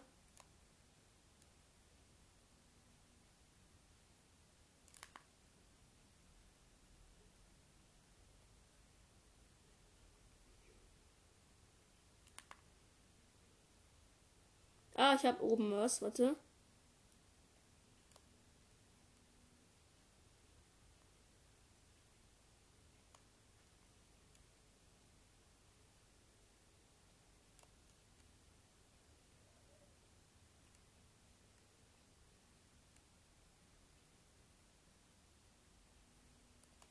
Ah, 14.96 15.16
ich 15.16 15.24
habe 15.26 15.44
oben 15.44 15.72
was, 15.72 16.02
warte. 16.02 16.36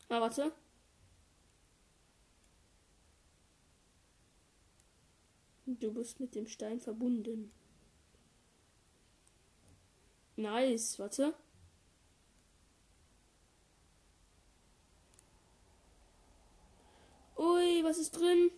Ah, 0.08 0.20
warte. 0.20 0.52
Du 5.66 5.92
bist 5.92 6.20
mit 6.20 6.34
dem 6.34 6.46
Stein 6.46 6.80
verbunden. 6.80 7.50
Nice, 10.36 10.98
warte. 10.98 11.34
Ui, 17.36 17.82
was 17.84 17.98
ist 17.98 18.12
drin? 18.12 18.50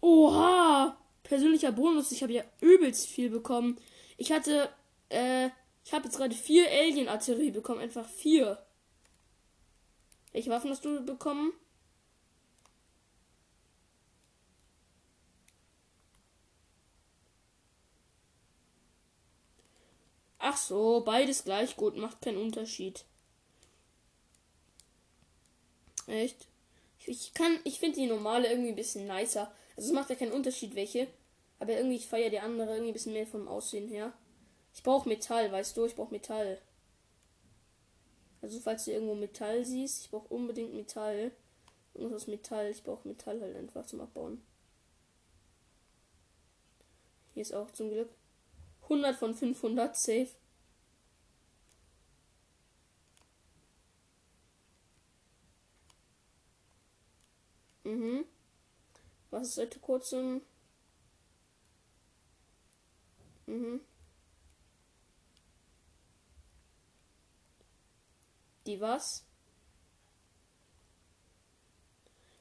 Oha! 0.00 0.96
Persönlicher 1.22 1.72
Bonus. 1.72 2.12
Ich 2.12 2.22
habe 2.22 2.32
ja 2.32 2.44
übelst 2.60 3.06
viel 3.06 3.30
bekommen. 3.30 3.78
Ich 4.16 4.32
hatte, 4.32 4.70
äh, 5.08 5.50
ich 5.84 5.92
habe 5.92 6.04
jetzt 6.04 6.16
gerade 6.16 6.34
vier 6.34 6.70
Alien-Artillerie 6.70 7.50
bekommen. 7.50 7.80
Einfach 7.80 8.08
vier. 8.08 8.65
Welche 10.36 10.50
Waffen 10.50 10.68
hast 10.70 10.84
du 10.84 11.02
bekommen? 11.02 11.54
Ach 20.38 20.56
so, 20.56 21.02
beides 21.04 21.44
gleich 21.44 21.76
gut, 21.76 21.98
macht 21.98 22.22
keinen 22.22 22.38
Unterschied. 22.38 23.04
Echt? 26.06 26.46
Ich 27.06 27.34
kann, 27.34 27.58
ich 27.64 27.78
finde 27.78 27.96
die 28.00 28.06
normale 28.06 28.48
irgendwie 28.50 28.70
ein 28.70 28.76
bisschen 28.76 29.06
nicer. 29.06 29.52
Also 29.76 29.88
es 29.88 29.94
macht 29.94 30.10
ja 30.10 30.16
keinen 30.16 30.32
Unterschied 30.32 30.74
welche. 30.74 31.06
Aber 31.58 31.72
irgendwie, 31.72 31.96
ich 31.96 32.06
feiere 32.08 32.30
die 32.30 32.40
andere 32.40 32.72
irgendwie 32.72 32.90
ein 32.90 32.94
bisschen 32.94 33.12
mehr 33.12 33.26
vom 33.26 33.48
Aussehen 33.48 33.88
her. 33.88 34.12
Ich 34.74 34.82
brauche 34.82 35.08
Metall, 35.08 35.50
weißt 35.52 35.76
du, 35.76 35.86
ich 35.86 35.96
brauche 35.96 36.12
Metall. 36.12 36.60
Also 38.46 38.60
falls 38.60 38.84
du 38.84 38.92
irgendwo 38.92 39.16
Metall 39.16 39.64
siehst, 39.64 40.04
ich 40.04 40.10
brauche 40.12 40.32
unbedingt 40.32 40.72
Metall. 40.72 41.32
Irgendwas 41.94 42.22
aus 42.22 42.28
Metall, 42.28 42.70
ich 42.70 42.84
brauche 42.84 43.08
Metall 43.08 43.40
halt 43.40 43.56
einfach 43.56 43.84
zum 43.86 44.00
Abbauen. 44.00 44.40
Hier 47.34 47.42
ist 47.42 47.52
auch 47.52 47.72
zum 47.72 47.90
Glück 47.90 48.08
100 48.82 49.16
von 49.16 49.34
500 49.34 49.96
safe. 49.96 50.28
Mhm. 57.82 58.26
Was 59.30 59.48
ist 59.48 59.54
seit 59.56 59.82
kurzem? 59.82 60.40
Mhm. 63.46 63.80
die 68.66 68.80
was? 68.80 69.24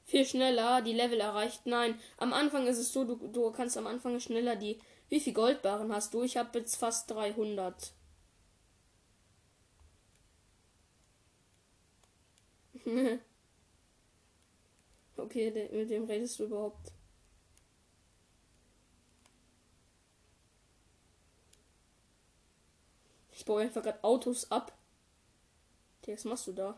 Viel 0.06 0.26
schneller 0.26 0.82
die 0.82 0.94
Level 0.94 1.20
erreicht. 1.20 1.66
Nein, 1.66 2.00
am 2.18 2.32
Anfang 2.34 2.68
ist 2.68 2.78
es 2.78 2.94
so, 2.94 3.04
du, 3.06 3.16
du 3.16 3.52
kannst 3.52 3.78
am 3.78 3.88
Anfang 3.88 4.20
schneller 4.20 4.56
die. 4.56 4.80
Wie 5.10 5.20
viel 5.20 5.34
Goldbarren 5.34 5.92
hast 5.94 6.14
du? 6.14 6.24
Ich 6.24 6.38
habe 6.38 6.60
jetzt 6.60 6.76
fast 6.76 7.10
300. 7.12 7.92
okay, 15.18 15.70
mit 15.72 15.90
dem 15.90 16.06
redest 16.06 16.40
du 16.40 16.44
überhaupt? 16.46 16.92
Ich 23.32 23.44
baue 23.44 23.62
einfach 23.62 23.82
gerade 23.84 24.04
Autos 24.04 24.52
ab. 24.52 24.72
Was 26.08 26.26
machst 26.26 26.48
du 26.48 26.54
da? 26.54 26.78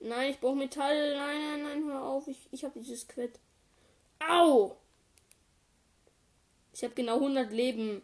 Nein, 0.00 0.30
ich 0.30 0.40
brauche 0.40 0.56
Metall. 0.56 1.16
Nein, 1.16 1.40
nein, 1.40 1.62
nein, 1.62 1.84
hör 1.84 2.04
auf. 2.04 2.26
Ich, 2.26 2.48
ich 2.50 2.64
habe 2.64 2.80
dieses 2.80 3.06
Quett. 3.06 3.38
Au! 4.28 4.76
Ich 6.72 6.82
habe 6.82 6.94
genau 6.94 7.16
100 7.16 7.52
Leben. 7.52 8.02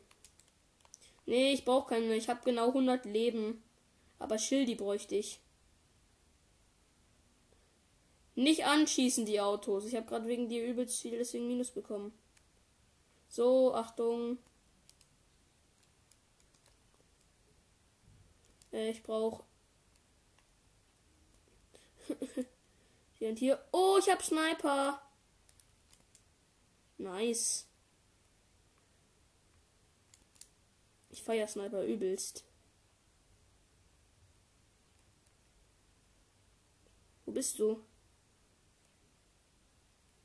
Nee, 1.26 1.52
ich 1.52 1.64
brauche 1.64 1.88
keine. 1.88 2.14
Ich 2.14 2.28
habe 2.28 2.40
genau 2.44 2.68
100 2.68 3.04
Leben. 3.04 3.62
Aber 4.18 4.38
Schildi 4.38 4.74
bräuchte 4.74 5.16
ich. 5.16 5.40
Nicht 8.34 8.64
anschießen, 8.66 9.26
die 9.26 9.40
Autos. 9.40 9.84
Ich 9.84 9.96
habe 9.96 10.06
gerade 10.06 10.28
wegen 10.28 10.48
dir 10.48 10.64
übelst 10.64 11.00
viel 11.00 11.18
deswegen 11.18 11.48
Minus 11.48 11.70
bekommen. 11.72 12.12
So, 13.28 13.74
Achtung. 13.74 14.38
Äh, 18.78 18.90
ich 18.90 19.02
brauche. 19.02 19.42
hier 23.18 23.28
und 23.30 23.38
hier. 23.38 23.60
Oh, 23.72 23.98
ich 23.98 24.08
habe 24.08 24.22
Sniper. 24.22 25.02
Nice. 26.96 27.66
Ich 31.10 31.22
feier 31.24 31.48
Sniper 31.48 31.82
übelst. 31.84 32.44
Wo 37.26 37.32
bist 37.32 37.58
du? 37.58 37.84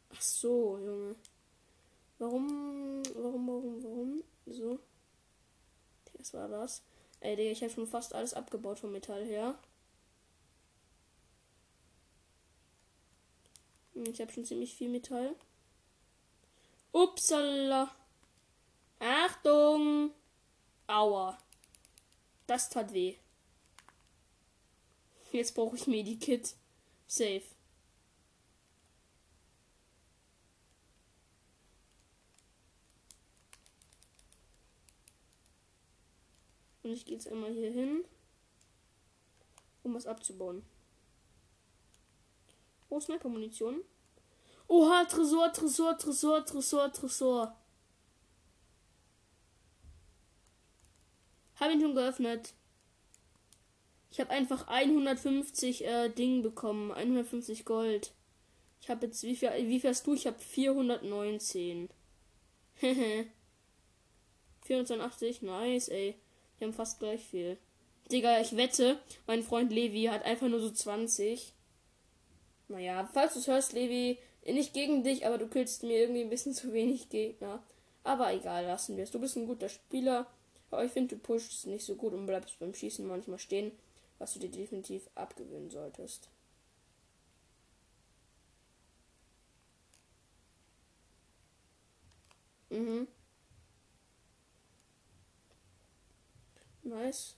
Ach 0.10 0.22
so, 0.22 0.78
Junge. 0.78 1.16
Warum, 2.20 3.04
warum, 3.16 3.48
warum, 3.48 3.84
warum? 3.84 4.24
So. 4.46 4.80
Was 6.20 6.34
war 6.36 6.48
das? 6.48 6.84
Ey, 7.24 7.38
Digga, 7.38 7.52
ich 7.52 7.62
habe 7.62 7.72
schon 7.72 7.88
fast 7.88 8.14
alles 8.14 8.34
abgebaut 8.34 8.80
vom 8.80 8.92
Metall 8.92 9.24
her. 9.24 9.58
Hm, 13.94 14.04
ich 14.12 14.20
habe 14.20 14.30
schon 14.34 14.44
ziemlich 14.44 14.76
viel 14.76 14.90
Metall. 14.90 15.34
Upsala. 16.92 17.96
Achtung. 19.00 20.12
Aua. 20.88 21.38
Das 22.46 22.70
tat 22.70 22.92
weh. 22.92 23.16
Jetzt 25.32 25.56
brauche 25.56 25.78
ich 25.78 25.88
Medikit. 25.88 26.56
Safe. 27.08 27.44
Und 36.84 36.92
ich 36.92 37.06
gehe 37.06 37.16
jetzt 37.16 37.32
einmal 37.32 37.52
hier 37.52 37.72
hin, 37.72 38.04
um 39.84 39.94
was 39.94 40.06
abzubauen. 40.06 40.64
Oh, 42.90 43.00
Sniper-Munition. 43.00 43.82
Oha, 44.68 45.06
Tresor, 45.06 45.52
Tresor, 45.52 45.98
Tresor, 45.98 46.46
Tresor, 46.46 46.92
Tresor. 46.92 47.56
Habe 51.56 51.74
ihn 51.74 51.82
schon 51.82 51.96
geöffnet. 51.96 52.54
Ich 54.12 54.20
habe 54.20 54.30
einfach 54.30 54.68
150 54.68 55.86
äh, 55.86 56.10
Ding 56.10 56.44
bekommen. 56.44 56.92
150 56.92 57.66
Gold. 57.66 58.14
Ich 58.82 58.90
habe 58.90 59.06
jetzt, 59.06 59.24
wie 59.24 59.36
viel, 59.36 59.50
wie 59.56 59.80
viel 59.80 59.90
hast 59.90 60.06
du? 60.06 60.14
Ich 60.14 60.28
habe 60.28 60.38
419. 60.38 61.90
482, 62.76 65.42
nice, 65.42 65.88
ey. 65.88 66.20
Wir 66.58 66.68
haben 66.68 66.74
fast 66.74 67.00
gleich 67.00 67.24
viel. 67.24 67.58
Digga, 68.12 68.40
ich 68.42 68.56
wette, 68.56 69.00
mein 69.28 69.44
Freund 69.44 69.72
Levi 69.72 70.04
hat 70.06 70.24
einfach 70.26 70.48
nur 70.48 70.60
so 70.60 70.70
20. 70.70 71.54
Naja, 72.68 73.10
falls 73.14 73.34
du 73.34 73.40
es 73.40 73.48
hörst, 73.48 73.74
Levi, 73.74 74.20
nicht 74.46 74.74
gegen 74.74 75.04
dich, 75.04 75.26
aber 75.26 75.38
du 75.38 75.48
killst 75.48 75.84
mir 75.84 75.98
irgendwie 75.98 76.22
ein 76.22 76.30
bisschen 76.30 76.54
zu 76.54 76.74
wenig 76.74 77.10
Gegner. 77.10 77.64
Aber 78.04 78.34
egal, 78.34 78.66
lassen 78.66 78.98
wir 78.98 79.04
es. 79.04 79.12
Du 79.12 79.20
bist 79.20 79.38
ein 79.38 79.48
guter 79.48 79.70
Spieler, 79.70 80.28
aber 80.72 80.84
ich 80.84 80.92
finde, 80.92 81.16
du 81.16 81.22
pushst 81.22 81.68
nicht 81.68 81.86
so 81.86 81.96
gut 81.96 82.14
und 82.14 82.26
bleibst 82.26 82.60
beim 82.60 82.74
Schießen 82.74 83.08
manchmal 83.08 83.40
stehen, 83.40 83.72
was 84.20 84.34
du 84.34 84.40
dir 84.40 84.50
definitiv 84.50 85.10
abgewöhnen 85.16 85.70
solltest. 85.70 86.30
Mhm. 92.70 93.08
Nice. 96.84 97.36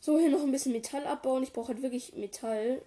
So, 0.00 0.18
hier 0.18 0.30
noch 0.30 0.42
ein 0.42 0.52
bisschen 0.52 0.72
Metall 0.72 1.06
abbauen. 1.06 1.42
Ich 1.42 1.52
brauche 1.52 1.68
halt 1.68 1.82
wirklich 1.82 2.14
Metall. 2.14 2.82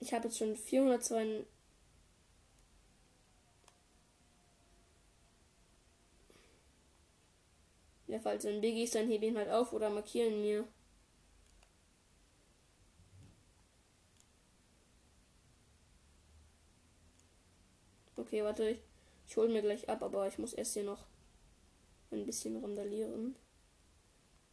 Ich 0.00 0.12
habe 0.12 0.24
jetzt 0.24 0.38
schon 0.38 0.56
402. 0.56 1.44
Ja, 8.08 8.18
falls 8.20 8.44
ein 8.46 8.60
Biggie 8.60 8.84
ist, 8.84 8.94
dann 8.94 9.08
hebe 9.08 9.26
ihn 9.26 9.36
halt 9.36 9.50
auf 9.50 9.72
oder 9.72 9.90
markieren 9.90 10.42
mir. 10.42 10.64
Okay, 18.16 18.42
warte, 18.42 18.70
ich, 18.70 18.78
ich 19.28 19.36
hole 19.36 19.48
mir 19.48 19.62
gleich 19.62 19.88
ab, 19.88 20.02
aber 20.02 20.26
ich 20.26 20.38
muss 20.38 20.52
erst 20.52 20.74
hier 20.74 20.84
noch 20.84 21.04
ein 22.14 22.26
bisschen 22.26 22.56
randalieren. 22.56 23.36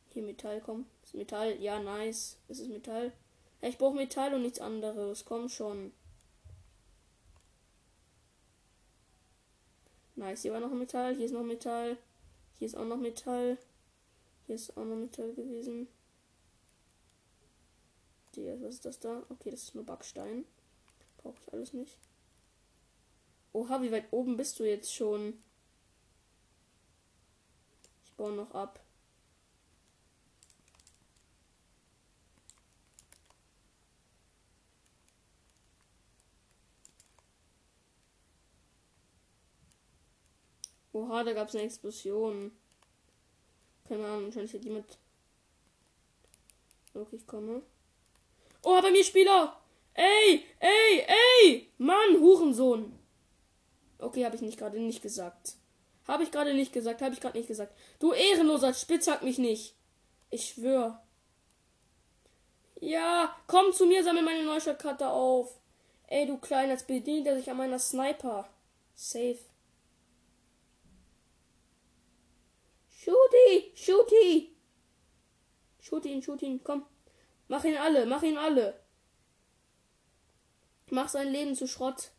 Hier 0.09 0.23
Metall, 0.23 0.61
komm. 0.61 0.85
Ist 1.03 1.15
Metall? 1.15 1.59
Ja, 1.61 1.79
nice. 1.79 2.37
Ist 2.47 2.59
es 2.59 2.67
Metall? 2.67 3.13
Ja, 3.61 3.69
ich 3.69 3.77
brauche 3.77 3.95
Metall 3.95 4.33
und 4.33 4.41
nichts 4.41 4.59
anderes. 4.59 5.25
Komm 5.25 5.47
schon. 5.47 5.93
Nice, 10.15 10.41
hier 10.41 10.53
war 10.53 10.59
noch 10.59 10.71
Metall. 10.71 11.15
Hier 11.15 11.25
ist 11.25 11.31
noch 11.31 11.43
Metall. 11.43 11.97
Hier 12.59 12.67
ist 12.67 12.75
auch 12.75 12.85
noch 12.85 12.97
Metall. 12.97 13.57
Hier 14.45 14.55
ist 14.55 14.75
auch 14.77 14.85
noch 14.85 14.97
Metall 14.97 15.33
gewesen. 15.33 15.87
Die, 18.35 18.47
was 18.61 18.75
ist 18.75 18.85
das 18.85 18.99
da? 18.99 19.23
Okay, 19.29 19.49
das 19.51 19.63
ist 19.63 19.75
nur 19.75 19.85
Backstein. 19.85 20.45
Brauche 21.17 21.37
ich 21.41 21.53
alles 21.53 21.73
nicht. 21.73 21.97
Oha, 23.53 23.81
wie 23.81 23.91
weit 23.91 24.11
oben 24.11 24.37
bist 24.37 24.59
du 24.59 24.63
jetzt 24.63 24.93
schon? 24.93 25.41
Ich 28.11 28.17
baue 28.17 28.33
noch 28.33 28.51
ab. 28.53 28.79
Oha, 40.93 41.23
da 41.23 41.33
gab 41.33 41.47
es 41.47 41.55
eine 41.55 41.63
Explosion. 41.63 42.51
Keine 43.87 44.05
Ahnung, 44.05 44.25
wahrscheinlich 44.25 44.53
hat 44.53 44.63
jemand. 44.63 44.97
Okay, 46.93 47.15
ich 47.15 47.25
komme. 47.25 47.61
Oh, 48.61 48.81
bei 48.81 48.91
mir 48.91 49.03
Spieler! 49.03 49.57
Ey, 49.93 50.45
ey, 50.59 51.05
ey! 51.07 51.71
Mann, 51.77 52.19
Hurensohn! 52.19 52.97
Okay, 53.97 54.25
habe 54.25 54.35
ich 54.35 54.41
nicht 54.41 54.57
gerade 54.57 54.79
nicht 54.79 55.01
gesagt. 55.01 55.55
Habe 56.11 56.23
ich 56.23 56.31
gerade 56.33 56.53
nicht 56.53 56.73
gesagt, 56.73 57.01
habe 57.01 57.13
ich 57.13 57.21
gerade 57.21 57.37
nicht 57.37 57.47
gesagt. 57.47 57.73
Du 57.99 58.11
ehrenloser 58.11 58.73
Spitzhack 58.73 59.23
mich 59.23 59.37
nicht. 59.37 59.77
Ich 60.29 60.49
schwör. 60.49 61.01
Ja, 62.81 63.33
komm 63.47 63.71
zu 63.71 63.85
mir, 63.85 64.03
sammel 64.03 64.21
meine 64.21 64.43
Neustadtkarte 64.43 65.07
auf. 65.07 65.57
Ey, 66.07 66.25
du 66.25 66.37
Kleiner, 66.37 66.73
jetzt 66.73 66.87
bedient 66.87 67.27
er 67.27 67.37
sich 67.37 67.49
an 67.49 67.55
meiner 67.55 67.79
Sniper. 67.79 68.49
Safe. 68.93 69.39
Shooty, 72.89 73.71
Shooty. 73.73 74.53
Shoot 75.79 76.03
ihn, 76.03 76.21
shoot 76.21 76.41
ihn, 76.41 76.61
komm. 76.61 76.85
Mach 77.47 77.63
ihn 77.63 77.77
alle, 77.77 78.05
mach 78.05 78.23
ihn 78.23 78.37
alle. 78.37 78.77
Mach 80.89 81.07
sein 81.07 81.29
Leben 81.29 81.55
zu 81.55 81.69
Schrott. 81.69 82.11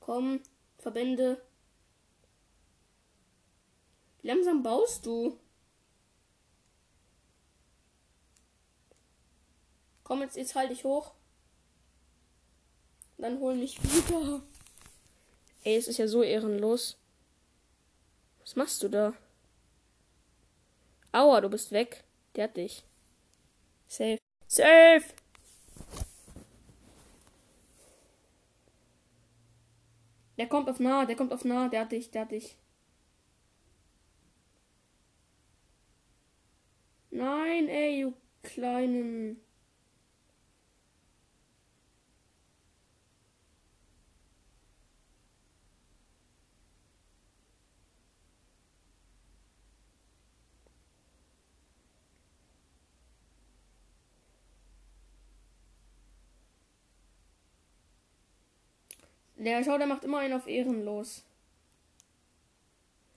Komm, 0.00 0.42
Verbände. 0.84 1.40
Langsam 4.20 4.62
baust 4.62 5.06
du? 5.06 5.40
Komm, 10.02 10.20
jetzt, 10.20 10.36
jetzt 10.36 10.54
halte 10.54 10.74
ich 10.74 10.84
hoch. 10.84 11.14
Dann 13.16 13.40
hol 13.40 13.54
mich 13.54 13.82
wieder. 13.82 14.42
Ey, 15.62 15.76
es 15.76 15.88
ist 15.88 15.96
ja 15.96 16.06
so 16.06 16.22
ehrenlos. 16.22 16.98
Was 18.42 18.54
machst 18.54 18.82
du 18.82 18.90
da? 18.90 19.14
Aua, 21.12 21.40
du 21.40 21.48
bist 21.48 21.72
weg. 21.72 22.04
Der 22.36 22.44
hat 22.44 22.58
dich. 22.58 22.84
Safe. 23.88 24.18
Safe! 24.46 25.04
Der 30.38 30.48
kommt 30.48 30.68
auf 30.68 30.80
nah, 30.80 31.04
der 31.06 31.16
kommt 31.16 31.32
auf 31.32 31.44
nah, 31.44 31.68
der 31.68 31.82
hat 31.82 31.92
dich, 31.92 32.10
der 32.10 32.22
hat 32.22 32.32
dich. 32.32 32.56
Nein, 37.10 37.68
ey, 37.68 38.02
du 38.02 38.14
kleinen. 38.42 39.43
Der 59.36 59.64
Schau, 59.64 59.78
der 59.78 59.86
macht 59.86 60.04
immer 60.04 60.18
einen 60.18 60.34
auf 60.34 60.46
ehrenlos. 60.46 61.24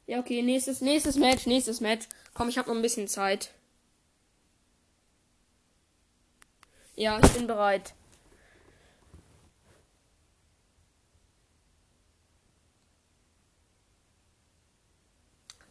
Ja, 0.07 0.19
okay, 0.19 0.41
nächstes, 0.41 0.81
nächstes 0.81 1.15
Match, 1.17 1.45
nächstes 1.45 1.81
Match. 1.81 2.07
Komm, 2.33 2.49
ich 2.49 2.57
habe 2.57 2.69
noch 2.69 2.75
ein 2.75 2.81
bisschen 2.81 3.07
Zeit. 3.07 3.51
Ja, 6.95 7.19
ich 7.23 7.31
bin 7.33 7.45
bereit. 7.45 7.93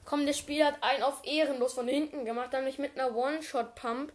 Komm, 0.04 0.24
der 0.24 0.35
Spieler 0.35 0.66
hat 0.66 0.82
einen 0.82 1.02
auf 1.02 1.22
ehrenlos 1.24 1.74
von 1.74 1.88
hinten 1.88 2.24
gemacht, 2.24 2.52
dann 2.52 2.62
mich 2.62 2.78
mit 2.78 2.96
einer 2.96 3.16
One-Shot-Pump 3.16 4.12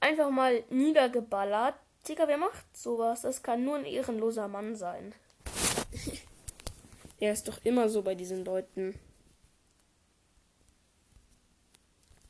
einfach 0.00 0.30
mal 0.30 0.64
niedergeballert. 0.70 1.74
Digga, 2.08 2.26
wer 2.26 2.38
macht 2.38 2.74
sowas? 2.74 3.20
Das 3.20 3.42
kann 3.42 3.62
nur 3.62 3.76
ein 3.76 3.84
ehrenloser 3.84 4.48
Mann 4.48 4.74
sein. 4.76 5.14
Er 7.20 7.32
ist 7.32 7.46
doch 7.48 7.60
immer 7.64 7.88
so 7.88 8.02
bei 8.02 8.14
diesen 8.14 8.44
Leuten. 8.44 8.98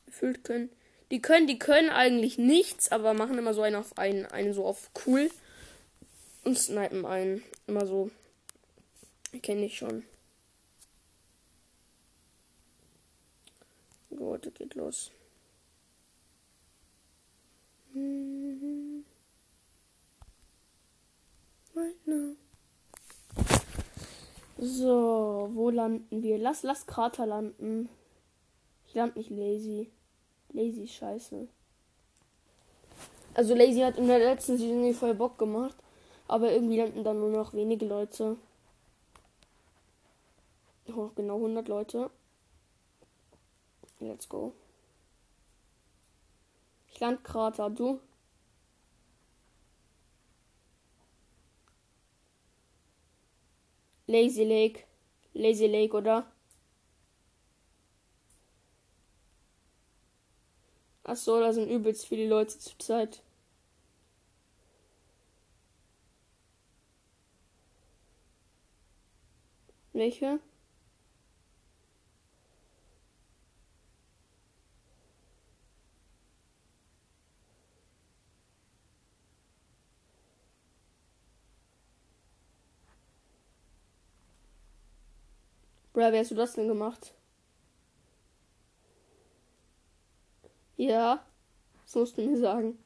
Gefühlt 0.05 0.43
können. 0.43 0.69
Die 1.09 1.21
können, 1.21 1.47
die 1.47 1.59
können 1.59 1.89
eigentlich 1.89 2.37
nichts, 2.37 2.91
aber 2.91 3.13
machen 3.13 3.37
immer 3.37 3.53
so 3.53 3.61
einen 3.61 3.77
auf 3.77 3.97
einen, 3.97 4.25
einen 4.25 4.53
so 4.53 4.65
auf 4.65 4.91
cool. 5.05 5.31
Und 6.43 6.57
snipen 6.57 7.05
einen. 7.05 7.43
Immer 7.67 7.85
so. 7.85 8.11
Kenne 9.41 9.65
ich 9.65 9.77
schon. 9.77 10.03
Gut, 14.09 14.53
geht 14.55 14.75
los. 14.75 15.11
So, 24.63 25.49
wo 25.53 25.71
landen 25.71 26.21
wir? 26.21 26.37
Lass, 26.37 26.61
lass 26.61 26.85
Krater 26.85 27.25
landen. 27.25 27.89
Ich 28.85 28.93
lande 28.93 29.17
nicht 29.17 29.31
lazy. 29.31 29.89
Lazy 30.53 30.87
scheiße. 30.87 31.47
Also 33.33 33.55
Lazy 33.55 33.79
hat 33.79 33.97
in 33.97 34.05
der 34.05 34.19
letzten 34.19 34.59
Saison 34.59 34.93
voll 34.93 35.15
Bock 35.15 35.39
gemacht. 35.39 35.75
Aber 36.27 36.51
irgendwie 36.51 36.77
landen 36.77 37.03
dann 37.03 37.19
nur 37.19 37.31
noch 37.31 37.55
wenige 37.55 37.87
Leute. 37.87 38.37
Oh, 40.95 41.09
genau 41.15 41.37
100 41.37 41.67
Leute. 41.67 42.11
Let's 43.99 44.29
go. 44.29 44.53
Ich 46.91 46.99
land 46.99 47.23
Krater, 47.23 47.71
du? 47.71 47.99
Lazy 54.11 54.43
Lake. 54.43 54.83
Lazy 55.33 55.67
Lake, 55.67 55.95
oder? 55.95 56.25
Ach 61.03 61.15
so, 61.15 61.39
da 61.39 61.53
sind 61.53 61.69
übelst 61.69 62.07
viele 62.07 62.27
Leute 62.27 62.57
zur 62.57 62.77
Zeit. 62.79 63.21
Welche? 69.93 70.39
Bruh, 86.01 86.11
wie 86.11 86.17
hast 86.17 86.31
du 86.31 86.35
das 86.35 86.53
denn 86.53 86.67
gemacht? 86.67 87.13
Ja, 90.75 91.23
das 91.83 91.93
musst 91.93 92.17
du 92.17 92.23
mir 92.23 92.39
sagen. 92.39 92.83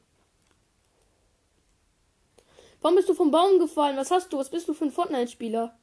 Warum 2.82 2.96
bist 2.96 3.08
du 3.08 3.14
vom 3.14 3.30
Baum 3.30 3.58
gefallen? 3.58 3.96
Was 3.96 4.10
hast 4.10 4.34
du? 4.34 4.36
Was 4.36 4.50
bist 4.50 4.68
du 4.68 4.74
für 4.74 4.84
ein 4.84 4.90
Fortnite-Spieler? 4.90 5.74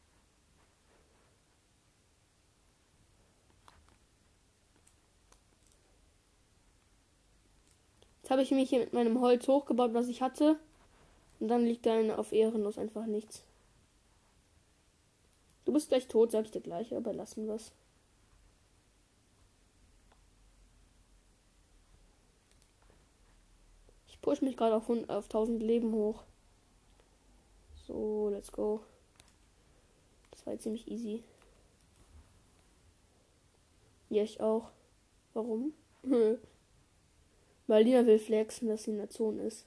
Jetzt 8.22 8.30
habe 8.30 8.44
ich 8.44 8.52
mich 8.52 8.70
hier 8.70 8.80
mit 8.80 8.94
meinem 8.94 9.20
Holz 9.22 9.48
hochgebaut, 9.48 9.96
was 9.96 10.08
ich 10.08 10.22
hatte. 10.22 10.60
Und 11.40 11.48
dann 11.48 11.66
liegt 11.66 11.88
da 11.88 12.16
auf 12.16 12.32
Ehrenlos 12.32 12.78
einfach 12.78 13.08
nichts. 13.08 13.44
Du 15.66 15.72
bist 15.72 15.90
gleich 15.90 16.08
tot, 16.08 16.32
sag 16.32 16.46
ich 16.46 16.52
dir 16.52 16.62
gleich, 16.62 16.94
aber 16.96 17.14
lassen 17.14 17.48
wir's. 17.48 17.72
Ich 24.08 24.20
push 24.22 24.42
mich 24.42 24.58
gerade 24.58 24.76
auf, 24.76 24.90
auf 24.90 25.26
1000 25.26 25.62
Leben 25.62 25.94
hoch. 25.94 26.24
So, 27.88 28.30
let's 28.30 28.52
go. 28.52 28.82
Das 30.32 30.46
war 30.46 30.58
ziemlich 30.60 30.88
easy. 30.90 31.24
Ja, 34.10 34.24
ich 34.24 34.42
auch. 34.42 34.70
Warum? 35.34 35.74
Weil 37.68 37.84
Lina 37.84 38.06
will 38.06 38.20
flexen, 38.20 38.68
dass 38.68 38.84
sie 38.84 38.92
in 38.92 38.98
der 38.98 39.10
Zone 39.10 39.44
ist. 39.44 39.66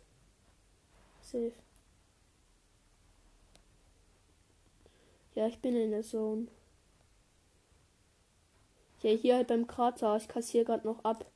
Safe. 1.22 1.52
Ja, 5.37 5.46
ich 5.46 5.59
bin 5.59 5.77
in 5.77 5.90
der 5.90 6.03
Zone. 6.03 6.46
Ja, 9.03 9.11
hier 9.11 9.37
halt 9.37 9.49
beim 9.49 9.66
Krater. 9.66 10.16
Ich 10.16 10.29
kassiere 10.29 10.64
gerade 10.64 10.87
noch 10.87 11.05
ab. 11.05 11.31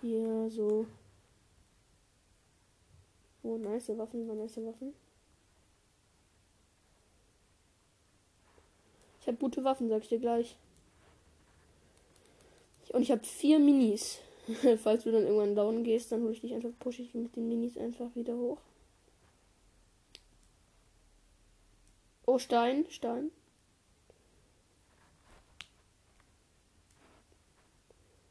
Hier 0.00 0.48
so. 0.50 0.86
Oh, 3.42 3.58
nice 3.58 3.90
Waffen, 3.90 4.26
nice 4.26 4.56
Waffen. 4.56 4.94
Ich 9.20 9.26
habe 9.26 9.36
gute 9.36 9.62
Waffen, 9.62 9.90
sag 9.90 10.02
ich 10.02 10.08
dir 10.08 10.18
gleich. 10.18 10.56
Und 12.94 13.02
ich 13.02 13.10
habe 13.10 13.22
vier 13.22 13.58
Minis. 13.58 14.18
Falls 14.82 15.04
du 15.04 15.12
dann 15.12 15.24
irgendwann 15.24 15.54
down 15.54 15.84
gehst, 15.84 16.10
dann 16.10 16.22
hole 16.22 16.32
ich 16.32 16.40
dich 16.40 16.54
einfach, 16.54 16.70
pushe 16.78 17.02
ich 17.02 17.12
mit 17.12 17.36
den 17.36 17.48
Minis 17.48 17.76
einfach 17.76 18.14
wieder 18.14 18.34
hoch. 18.34 18.58
Oh, 22.32 22.38
Stein, 22.38 22.86
Stein. 22.90 23.32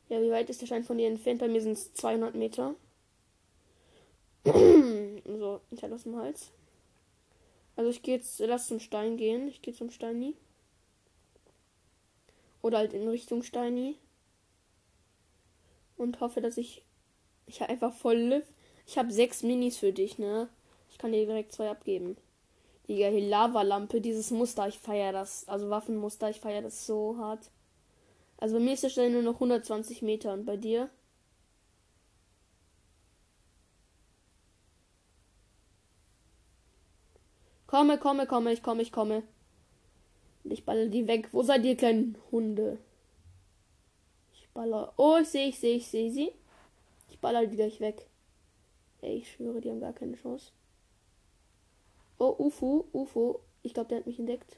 Ja, 0.07 0.21
wie 0.21 0.31
weit 0.31 0.49
ist 0.49 0.61
der 0.61 0.67
Stein 0.67 0.85
von 0.85 0.97
dir 0.97 1.09
entfernt? 1.09 1.41
Bei 1.41 1.49
mir 1.49 1.61
sind 1.61 1.73
es 1.73 1.93
200 1.95 2.33
Meter. 2.33 2.75
so, 4.45 5.59
ich 5.69 5.83
halt 5.83 5.91
aus 5.91 6.03
dem 6.03 6.15
Hals. 6.15 6.51
Also 7.75 7.89
ich 7.89 8.01
gehe 8.01 8.15
jetzt, 8.15 8.39
lass 8.39 8.69
zum 8.69 8.79
Stein 8.79 9.17
gehen. 9.17 9.49
Ich 9.49 9.61
gehe 9.61 9.73
zum 9.73 9.91
Steini. 9.91 10.33
Oder 12.61 12.77
halt 12.77 12.93
in 12.93 13.05
Richtung 13.05 13.43
Steini. 13.43 13.97
Und 15.97 16.21
hoffe, 16.21 16.39
dass 16.39 16.55
ich. 16.55 16.85
Ich 17.47 17.59
habe 17.59 17.73
einfach 17.73 17.91
voll 17.93 18.15
Lift. 18.15 18.53
Ich 18.87 18.97
habe 18.97 19.11
sechs 19.11 19.43
Minis 19.43 19.75
für 19.75 19.91
dich, 19.91 20.17
ne? 20.17 20.47
Ich 20.89 20.97
kann 20.97 21.11
dir 21.11 21.25
direkt 21.25 21.51
zwei 21.51 21.69
abgeben. 21.69 22.15
Digga, 22.89 23.07
hier 23.09 23.21
Lavalampe, 23.29 24.01
dieses 24.01 24.31
Muster, 24.31 24.67
ich 24.67 24.79
feiere 24.79 25.13
das. 25.13 25.47
Also 25.47 25.69
Waffenmuster, 25.69 26.29
ich 26.31 26.39
feiere 26.39 26.63
das 26.63 26.87
so 26.87 27.17
hart. 27.17 27.51
Also 28.37 28.55
bei 28.57 28.63
mir 28.63 28.73
ist 28.73 28.83
der 28.83 28.89
Stelle 28.89 29.11
nur 29.11 29.21
noch 29.21 29.35
120 29.35 30.01
Meter 30.01 30.33
und 30.33 30.45
bei 30.45 30.57
dir? 30.57 30.89
Komme, 37.67 37.99
komme, 37.99 38.25
komme, 38.25 38.51
ich 38.53 38.63
komme, 38.63 38.81
ich 38.81 38.91
komme. 38.91 39.21
Ich 40.45 40.65
balle 40.65 40.89
die 40.89 41.07
weg. 41.07 41.29
Wo 41.31 41.43
seid 41.43 41.63
ihr 41.65 41.77
kleinen 41.77 42.17
Hunde? 42.31 42.79
Ich 44.33 44.41
Ich 44.41 44.49
baller. 44.49 44.93
Oh, 44.97 45.17
ich 45.21 45.27
sehe, 45.29 45.49
ich 45.49 45.59
sehe, 45.59 45.75
ich 45.75 45.87
sehe 45.87 46.11
sie. 46.11 46.31
Ich 47.09 47.19
baller 47.19 47.45
die 47.45 47.55
gleich 47.55 47.79
weg. 47.79 48.07
Ey, 49.01 49.17
ich 49.17 49.31
schwöre, 49.31 49.61
die 49.61 49.69
haben 49.69 49.79
gar 49.79 49.93
keine 49.93 50.15
Chance. 50.15 50.51
Oh, 52.19 52.35
UFO, 52.37 52.85
UFO. 52.93 53.39
Ich 53.63 53.73
glaube, 53.73 53.89
der 53.89 53.99
hat 53.99 54.05
mich 54.07 54.19
entdeckt. 54.19 54.57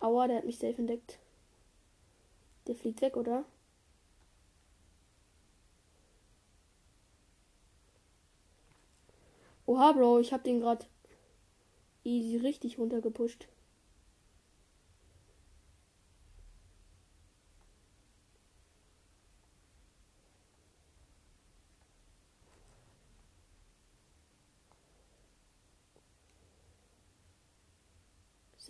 Aua, 0.00 0.26
der 0.26 0.38
hat 0.38 0.46
mich 0.46 0.58
safe 0.58 0.78
entdeckt. 0.78 1.18
Der 2.66 2.74
fliegt 2.74 3.02
weg, 3.02 3.16
oder? 3.16 3.44
Oha, 9.66 9.92
Bro, 9.92 10.18
ich 10.20 10.32
hab 10.32 10.44
den 10.44 10.60
gerade 10.60 10.84
easy 12.04 12.36
richtig 12.38 12.78
runtergepusht. 12.78 13.48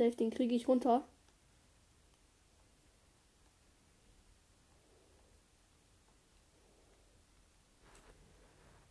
Safe, 0.00 0.16
den 0.16 0.30
kriege 0.30 0.54
ich 0.54 0.66
runter. 0.66 1.06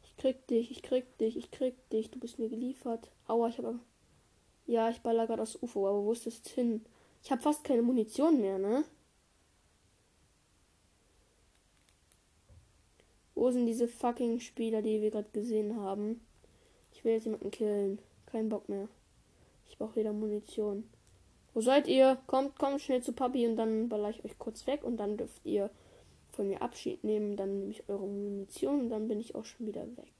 Ich 0.04 0.16
krieg 0.18 0.46
dich, 0.46 0.70
ich 0.70 0.84
krieg 0.84 1.18
dich, 1.18 1.36
ich 1.36 1.50
krieg 1.50 1.74
dich. 1.90 2.12
Du 2.12 2.20
bist 2.20 2.38
mir 2.38 2.48
geliefert. 2.48 3.10
Aua, 3.26 3.48
ich 3.50 3.58
habe. 3.58 3.80
Ja, 4.68 4.92
ich 4.92 5.02
baller 5.02 5.26
gerade 5.26 5.40
das 5.40 5.60
UFO, 5.64 5.88
aber 5.88 6.04
wo 6.04 6.12
ist 6.12 6.28
das 6.28 6.42
hin? 6.46 6.86
Ich 7.24 7.32
habe 7.32 7.42
fast 7.42 7.64
keine 7.64 7.82
Munition 7.82 8.40
mehr, 8.40 8.60
ne? 8.60 8.84
Wo 13.34 13.50
sind 13.50 13.66
diese 13.66 13.88
fucking 13.88 14.40
Spieler, 14.42 14.84
die 14.84 15.02
wir 15.02 15.10
gerade 15.10 15.30
gesehen 15.32 15.76
haben? 15.76 16.22
Ich 16.94 17.04
will 17.04 17.14
jetzt 17.14 17.26
jemanden 17.26 17.50
killen. 17.50 17.98
Kein 18.28 18.48
Bock 18.48 18.70
mehr. 18.70 18.88
Ich 19.68 19.76
brauche 19.80 19.96
wieder 19.96 20.14
Munition. 20.14 20.84
Wo 21.54 21.62
seid 21.62 21.88
ihr? 21.88 22.18
Kommt, 22.28 22.58
kommt 22.58 22.82
schnell 22.82 23.02
zu 23.02 23.14
Papi 23.14 23.48
und 23.48 23.56
dann 23.56 23.90
baller 23.90 24.10
ich 24.12 24.24
euch 24.24 24.38
kurz 24.38 24.68
weg 24.68 24.84
und 24.84 24.98
dann 24.98 25.18
dürft 25.18 25.46
ihr 25.46 25.70
von 26.32 26.48
mir 26.48 26.62
Abschied 26.62 27.04
nehmen. 27.04 27.36
Dann 27.36 27.60
nehme 27.60 27.72
ich 27.72 27.90
eure 27.90 28.08
Munition 28.08 28.82
und 28.82 28.90
dann 28.90 29.08
bin 29.08 29.20
ich 29.20 29.36
auch 29.36 29.46
schon 29.46 29.68
wieder 29.68 29.86
weg. 29.98 30.14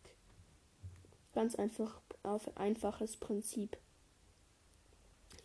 Ganz 1.34 1.56
einfach, 1.56 2.02
auf 2.24 2.58
einfaches 2.58 3.18
Prinzip. 3.18 3.78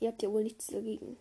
Ihr 0.01 0.09
habt 0.09 0.23
ja 0.23 0.33
wohl 0.33 0.43
nichts 0.43 0.67
dagegen. 0.69 1.17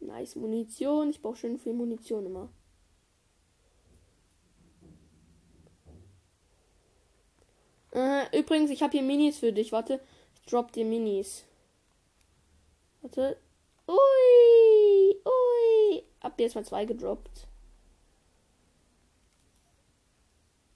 Nice 0.00 0.36
Munition. 0.36 1.10
Ich 1.10 1.22
brauche 1.22 1.36
schön 1.36 1.58
viel 1.58 1.72
Munition 1.72 2.26
immer. 2.26 2.48
Äh, 7.92 8.38
übrigens, 8.38 8.70
ich 8.70 8.82
habe 8.82 8.92
hier 8.92 9.02
Minis 9.02 9.38
für 9.38 9.52
dich. 9.52 9.72
Warte, 9.72 10.00
ich 10.34 10.50
drop 10.50 10.72
dir 10.72 10.84
Minis. 10.84 11.44
Warte. 13.12 13.36
Ui, 13.86 15.16
ui. 15.24 16.02
Hab 16.22 16.40
jetzt 16.40 16.54
mal 16.54 16.64
zwei 16.64 16.84
gedroppt. 16.84 17.46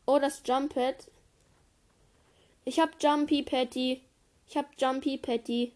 Oh, 0.04 0.18
das 0.18 0.42
Jump 0.44 0.74
Pad. 0.74 1.10
Ich 2.64 2.78
hab 2.78 3.02
Jumpy 3.02 3.42
Patty. 3.42 4.02
Ich 4.46 4.56
hab 4.56 4.66
Jumpy 4.78 5.18
Patty. 5.18 5.72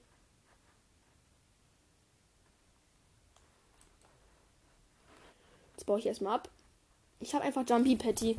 Jetzt 5.72 5.86
baue 5.86 5.98
ich 5.98 6.06
erstmal 6.06 6.34
ab. 6.34 6.50
Ich 7.20 7.34
habe 7.34 7.44
einfach 7.44 7.64
Jumpy 7.68 7.96
Patty. 7.96 8.38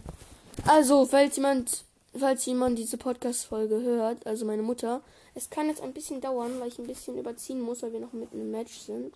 Also, 0.67 1.05
falls 1.05 1.37
jemand 1.37 1.85
falls 2.13 2.45
jemand 2.45 2.77
diese 2.77 2.97
Podcast-Folge 2.97 3.81
hört, 3.81 4.25
also 4.27 4.45
meine 4.45 4.63
Mutter, 4.63 5.01
es 5.33 5.49
kann 5.49 5.67
jetzt 5.67 5.81
ein 5.81 5.93
bisschen 5.93 6.21
dauern, 6.21 6.59
weil 6.59 6.67
ich 6.67 6.79
ein 6.79 6.87
bisschen 6.87 7.17
überziehen 7.17 7.61
muss, 7.61 7.81
weil 7.83 7.93
wir 7.93 7.99
noch 7.99 8.13
mitten 8.13 8.39
im 8.39 8.51
Match 8.51 8.79
sind. 8.79 9.15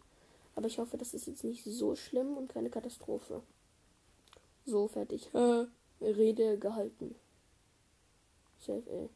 Aber 0.55 0.67
ich 0.67 0.79
hoffe, 0.79 0.97
das 0.97 1.13
ist 1.13 1.27
jetzt 1.27 1.43
nicht 1.43 1.63
so 1.65 1.95
schlimm 1.95 2.38
und 2.38 2.47
keine 2.47 2.69
Katastrophe. 2.69 3.41
So, 4.65 4.88
fertig. 4.88 5.29
Rede 6.01 6.58
gehalten. 6.58 7.15
Safe, 8.60 8.84
ey. 8.89 9.10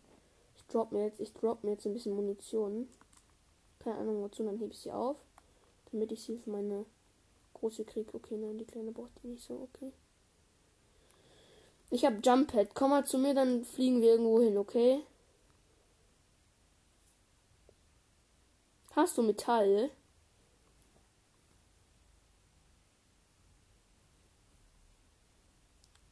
Ich 0.57 0.65
drop 0.65 0.91
mir 0.91 1.05
jetzt, 1.05 1.19
ich 1.19 1.33
drop 1.33 1.63
mir 1.63 1.71
jetzt 1.71 1.85
ein 1.85 1.93
bisschen 1.93 2.15
Munition. 2.15 2.89
Keine 3.79 3.97
Ahnung 3.97 4.21
wozu, 4.21 4.43
dann 4.43 4.59
heb 4.59 4.71
ich 4.71 4.79
sie 4.79 4.91
auf. 4.91 5.15
Damit 5.91 6.11
ich 6.11 6.21
sie 6.21 6.37
für 6.37 6.49
meine 6.49 6.85
große 7.53 7.85
krieg. 7.85 8.13
Okay, 8.13 8.37
nein, 8.37 8.57
die 8.57 8.65
kleine 8.65 8.91
braucht 8.91 9.11
die 9.23 9.27
nicht 9.27 9.43
so, 9.43 9.67
okay. 9.73 9.91
Ich 11.91 12.03
hab 12.03 12.25
Jump 12.25 12.51
Pad. 12.51 12.73
Komm 12.73 12.89
mal 12.91 13.05
zu 13.05 13.17
mir, 13.19 13.35
dann 13.35 13.63
fliegen 13.63 14.01
wir 14.01 14.11
irgendwo 14.11 14.41
hin, 14.41 14.57
okay? 14.57 15.01
Hast 18.91 19.17
du 19.17 19.23
Metall? 19.23 19.89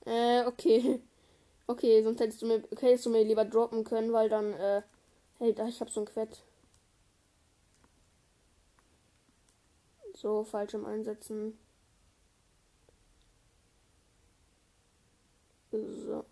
Äh, 0.06 0.46
okay. 0.46 1.02
Okay, 1.68 2.04
sonst 2.04 2.20
hättest 2.22 2.42
du 2.44 2.48
mir, 2.48 2.64
hättest 2.80 3.06
du 3.08 3.12
mir 3.12 3.24
lieber 3.24 3.46
droppen 3.46 3.84
können, 3.86 4.14
weil 4.14 4.30
dann, 4.30 4.54
äh, 4.54 4.82
hey, 5.40 5.54
da, 5.56 5.68
ich 5.68 5.82
hab 5.82 5.90
so 5.90 6.02
ein 6.02 6.06
Quett. 6.08 6.44
So, 10.14 10.44
falschem 10.44 10.86
Einsetzen. 10.86 11.58
So. 15.72 16.26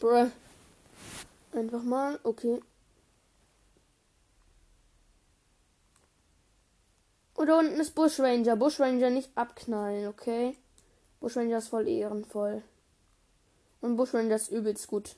Bruh. 0.00 0.30
Einfach 1.52 1.82
mal, 1.82 2.20
okay. 2.22 2.60
Und 7.34 7.46
da 7.46 7.58
unten 7.58 7.80
ist 7.80 7.94
Bushranger. 7.94 8.56
Bushranger 8.56 9.10
nicht 9.10 9.30
abknallen, 9.36 10.08
okay? 10.08 10.56
Bushranger 11.20 11.58
ist 11.58 11.68
voll 11.68 11.88
ehrenvoll. 11.88 12.62
Und 13.80 13.96
Bushranger 13.96 14.36
ist 14.36 14.50
übelst 14.50 14.88
gut. 14.88 15.16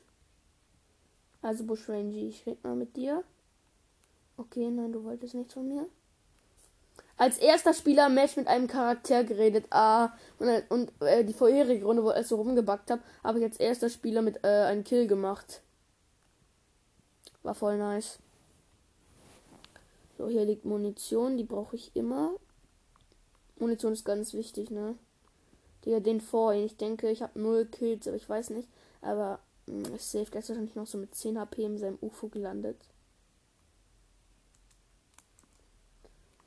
Also 1.43 1.65
Bushranger, 1.65 2.17
ich 2.17 2.47
red 2.47 2.63
mal 2.63 2.77
mit 2.77 2.97
dir. 2.97 3.25
Okay, 4.37 4.71
nein, 4.71 4.93
du 4.93 5.03
wolltest 5.05 5.35
nichts 5.35 5.55
von 5.55 5.69
mir. 5.69 5.87
Als 7.17 7.39
erster 7.39 7.75
Spieler 7.75 8.09
Match 8.09 8.37
mit 8.37 8.47
einem 8.47 8.67
Charakter 8.67 9.25
geredet. 9.25 9.67
Ah, 9.71 10.11
und, 10.39 10.49
und 10.71 10.93
äh, 11.03 11.25
die 11.25 11.35
vorherige 11.35 11.85
Runde, 11.85 12.03
wo 12.03 12.13
ich 12.13 12.27
so 12.27 12.37
rumgebackt 12.37 12.91
habe, 12.91 13.03
habe 13.23 13.39
ich 13.39 13.45
als 13.45 13.61
erster 13.61 13.91
Spieler 13.91 14.23
mit 14.23 14.43
äh, 14.43 14.49
einen 14.49 14.85
Kill 14.85 15.07
gemacht. 15.07 15.63
War 17.43 17.55
voll 17.55 17.77
nice. 17.77 18.19
So, 20.19 20.29
hier 20.29 20.45
liegt 20.45 20.65
Munition, 20.65 21.37
die 21.37 21.45
brauche 21.45 21.77
ich 21.77 21.95
immer. 21.95 22.33
Munition 23.59 23.93
ist 23.93 24.05
ganz 24.05 24.35
wichtig, 24.35 24.71
ne? 24.71 24.97
Der 25.85 26.01
den 26.01 26.21
vor. 26.21 26.53
Ich 26.53 26.77
denke, 26.77 27.11
ich 27.11 27.23
habe 27.23 27.41
null 27.41 27.67
Kills, 27.67 28.07
aber 28.07 28.17
ich 28.17 28.29
weiß 28.29 28.51
nicht. 28.51 28.69
Aber 29.01 29.41
mh, 29.67 29.89
hm, 29.89 29.95
ist 29.95 30.11
safe. 30.11 30.31
Der 30.31 30.41
ist 30.41 30.49
wahrscheinlich 30.49 30.75
noch 30.75 30.87
so 30.87 30.99
mit 30.99 31.15
10 31.15 31.39
HP 31.39 31.65
in 31.65 31.79
seinem 31.79 31.99
UFO 32.01 32.29
gelandet. 32.29 32.77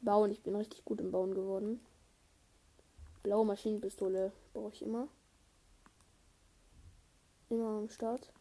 Bauen, 0.04 0.32
ich 0.32 0.42
bin 0.42 0.56
richtig 0.56 0.84
gut 0.84 1.00
im 1.00 1.12
Bauen 1.12 1.34
geworden. 1.34 1.80
Blaue 3.24 3.46
Maschinenpistole 3.46 4.34
brauche 4.54 4.74
ich 4.74 4.82
immer. 4.82 5.08
Immer 7.50 7.78
am 7.78 7.89
Start. 7.89 8.34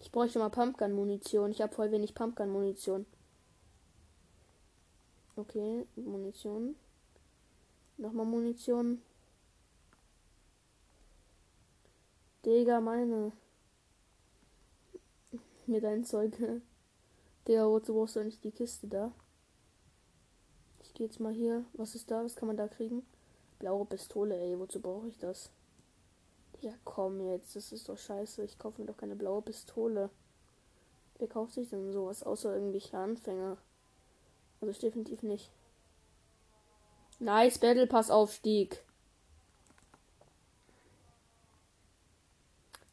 Ich 0.00 0.10
bräuchte 0.10 0.40
mal 0.40 0.50
Pumpgun-Munition. 0.50 1.52
Ich 1.52 1.62
habe 1.62 1.74
voll 1.74 1.92
wenig 1.92 2.14
Pumpgun-Munition. 2.14 3.06
Okay, 5.36 5.86
Munition. 5.94 6.74
Nochmal 7.96 8.26
Munition. 8.26 9.02
Digga, 12.44 12.80
meine. 12.80 13.32
Mit 15.66 15.84
deinem 15.84 16.04
Zeug. 16.04 16.32
Digga, 17.48 17.66
wozu 17.66 17.94
brauchst 17.94 18.14
du 18.16 18.22
nicht 18.22 18.44
die 18.44 18.50
Kiste 18.50 18.86
da? 18.86 19.10
Ich 20.82 20.92
gehe 20.92 21.06
jetzt 21.06 21.18
mal 21.18 21.32
hier. 21.32 21.64
Was 21.72 21.94
ist 21.94 22.10
da? 22.10 22.22
Was 22.22 22.36
kann 22.36 22.46
man 22.46 22.58
da 22.58 22.68
kriegen? 22.68 23.06
Blaue 23.58 23.86
Pistole, 23.86 24.38
ey. 24.38 24.58
Wozu 24.58 24.80
brauche 24.80 25.08
ich 25.08 25.16
das? 25.16 25.50
Ja, 26.60 26.74
komm 26.84 27.26
jetzt, 27.30 27.56
das 27.56 27.72
ist 27.72 27.88
doch 27.88 27.96
scheiße. 27.96 28.44
Ich 28.44 28.58
kaufe 28.58 28.80
mir 28.80 28.86
doch 28.86 28.98
keine 28.98 29.16
blaue 29.16 29.40
Pistole. 29.40 30.10
Wer 31.18 31.28
kauft 31.28 31.54
sich 31.54 31.70
denn 31.70 31.92
sowas, 31.92 32.22
außer 32.22 32.54
irgendwelche 32.54 32.98
Anfänger? 32.98 33.56
Also 34.60 34.78
definitiv 34.80 35.22
nicht. 35.22 35.50
Nice, 37.18 37.58
Battle 37.58 37.86
Pass 37.86 38.10
Aufstieg. 38.10 38.82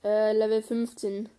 Äh, 0.03 0.31
Level 0.33 0.61
15. 0.61 1.29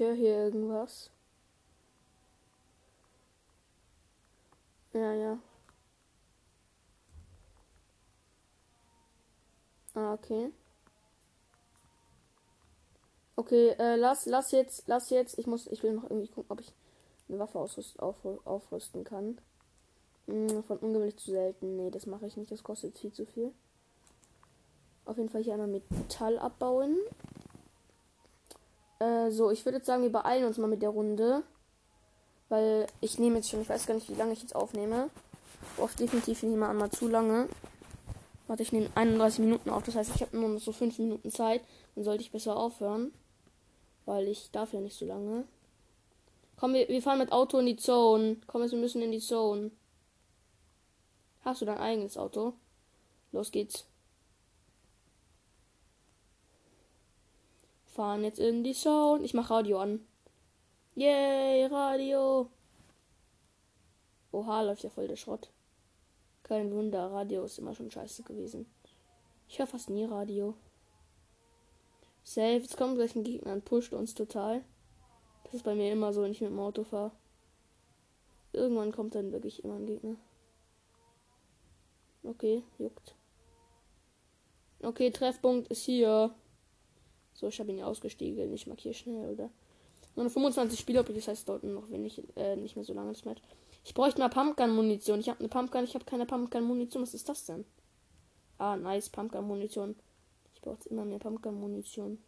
höre 0.00 0.14
hier 0.14 0.44
irgendwas. 0.44 1.10
Ja, 4.92 5.12
ja. 5.12 5.38
Ah, 9.94 10.14
okay. 10.14 10.52
Okay, 13.36 13.70
äh, 13.78 13.96
lass, 13.96 14.26
lass 14.26 14.50
jetzt, 14.52 14.84
lass 14.86 15.10
jetzt. 15.10 15.38
Ich 15.38 15.46
muss, 15.46 15.66
ich 15.68 15.82
will 15.82 15.92
noch 15.92 16.04
irgendwie 16.04 16.28
gucken, 16.28 16.50
ob 16.50 16.60
ich 16.60 16.72
eine 17.28 17.38
Waffe 17.38 17.58
ausrüst, 17.58 18.00
auf, 18.00 18.16
aufrüsten 18.44 19.04
kann. 19.04 19.38
Hm, 20.26 20.62
von 20.64 20.78
ungewöhnlich 20.78 21.16
zu 21.16 21.30
selten. 21.30 21.76
Nee, 21.76 21.90
das 21.90 22.06
mache 22.06 22.26
ich 22.26 22.36
nicht. 22.36 22.50
Das 22.50 22.62
kostet 22.62 22.98
viel 22.98 23.12
zu 23.12 23.26
viel. 23.26 23.52
Auf 25.04 25.16
jeden 25.16 25.28
Fall 25.28 25.42
hier 25.42 25.54
einmal 25.54 25.68
Metall 25.68 26.38
abbauen. 26.38 26.96
Äh, 29.00 29.30
so, 29.30 29.50
ich 29.50 29.64
würde 29.64 29.78
jetzt 29.78 29.86
sagen, 29.86 30.02
wir 30.02 30.12
beeilen 30.12 30.44
uns 30.44 30.58
mal 30.58 30.68
mit 30.68 30.82
der 30.82 30.90
Runde. 30.90 31.42
Weil 32.48 32.86
ich 33.00 33.18
nehme 33.18 33.36
jetzt 33.36 33.48
schon, 33.48 33.62
ich 33.62 33.68
weiß 33.68 33.86
gar 33.86 33.94
nicht, 33.94 34.08
wie 34.08 34.14
lange 34.14 34.32
ich 34.32 34.42
jetzt 34.42 34.54
aufnehme. 34.54 35.10
Oft 35.76 35.98
definitiv 35.98 36.42
nicht 36.42 36.56
mal 36.56 36.70
einmal 36.70 36.90
zu 36.90 37.08
lange. 37.08 37.48
Warte, 38.46 38.62
ich 38.62 38.72
nehme 38.72 38.90
31 38.94 39.38
Minuten 39.40 39.70
auf. 39.70 39.84
Das 39.84 39.94
heißt, 39.94 40.10
ich 40.14 40.20
habe 40.20 40.36
nur 40.36 40.48
noch 40.48 40.60
so 40.60 40.72
5 40.72 40.98
Minuten 40.98 41.30
Zeit. 41.30 41.62
Dann 41.94 42.04
sollte 42.04 42.22
ich 42.22 42.32
besser 42.32 42.56
aufhören. 42.56 43.12
Weil 44.04 44.28
ich 44.28 44.50
darf 44.50 44.72
ja 44.72 44.80
nicht 44.80 44.98
so 44.98 45.06
lange. 45.06 45.44
Komm, 46.56 46.74
wir, 46.74 46.88
wir 46.88 47.00
fahren 47.00 47.18
mit 47.18 47.32
Auto 47.32 47.58
in 47.58 47.66
die 47.66 47.76
Zone. 47.76 48.36
Komm, 48.46 48.68
wir 48.68 48.78
müssen 48.78 49.00
in 49.00 49.12
die 49.12 49.20
Zone. 49.20 49.70
Hast 51.44 51.62
du 51.62 51.64
dein 51.64 51.78
eigenes 51.78 52.18
Auto? 52.18 52.54
Los 53.32 53.50
geht's. 53.52 53.86
Fahren 58.00 58.24
jetzt 58.24 58.38
in 58.38 58.64
die 58.64 58.72
Zone. 58.72 59.22
Ich 59.24 59.34
mach 59.34 59.50
Radio 59.50 59.78
an. 59.78 60.00
Yay, 60.94 61.66
Radio. 61.66 62.48
Oha, 64.32 64.62
läuft 64.62 64.84
ja 64.84 64.88
voll 64.88 65.06
der 65.06 65.16
Schrott. 65.16 65.50
Kein 66.42 66.72
Wunder, 66.72 67.12
Radio 67.12 67.44
ist 67.44 67.58
immer 67.58 67.74
schon 67.74 67.90
scheiße 67.90 68.22
gewesen. 68.22 68.64
Ich 69.48 69.58
höre 69.58 69.66
fast 69.66 69.90
nie 69.90 70.06
Radio. 70.06 70.54
Safe, 72.22 72.62
jetzt 72.62 72.78
kommt 72.78 72.94
gleich 72.94 73.14
ein 73.14 73.22
Gegner 73.22 73.52
und 73.52 73.66
pusht 73.66 73.92
uns 73.92 74.14
total. 74.14 74.64
Das 75.44 75.52
ist 75.52 75.64
bei 75.64 75.74
mir 75.74 75.92
immer 75.92 76.14
so, 76.14 76.22
wenn 76.22 76.32
ich 76.32 76.40
mit 76.40 76.48
dem 76.48 76.58
Auto 76.58 76.84
fahre. 76.84 77.12
Irgendwann 78.54 78.92
kommt 78.92 79.14
dann 79.14 79.30
wirklich 79.30 79.62
immer 79.62 79.74
ein 79.74 79.84
Gegner. 79.84 80.16
Okay, 82.24 82.62
juckt. 82.78 83.14
Okay, 84.82 85.10
Treffpunkt 85.10 85.68
ist 85.68 85.82
hier. 85.82 86.34
So, 87.40 87.48
ich 87.48 87.58
habe 87.58 87.70
ihn 87.70 87.78
ja 87.78 87.86
ausgestiegen. 87.86 88.52
Ich 88.52 88.66
markiere 88.66 88.92
schnell, 88.92 89.30
oder? 89.30 89.50
Nur 90.14 90.28
25 90.28 90.78
Spieler, 90.78 91.02
das 91.02 91.26
heißt 91.26 91.48
dort 91.48 91.64
noch 91.64 91.88
wenig, 91.88 92.22
äh, 92.36 92.54
nicht 92.54 92.76
mehr 92.76 92.84
so 92.84 92.92
lange 92.92 93.12
das 93.12 93.24
Match. 93.24 93.40
Ich 93.82 93.94
bräuchte 93.94 94.20
mal 94.20 94.28
Pumpgun-Munition. 94.28 95.20
Ich 95.20 95.30
habe 95.30 95.38
eine 95.38 95.48
Pumpgun, 95.48 95.84
ich 95.84 95.94
habe 95.94 96.04
keine 96.04 96.26
Pumpgun-Munition. 96.26 97.02
Was 97.02 97.14
ist 97.14 97.30
das 97.30 97.46
denn? 97.46 97.64
Ah, 98.58 98.76
nice, 98.76 99.08
Pumpgun-Munition. 99.08 99.96
Ich 100.52 100.60
brauche 100.60 100.86
immer 100.90 101.06
mehr 101.06 101.18
Pumpgun-Munition. 101.18 102.22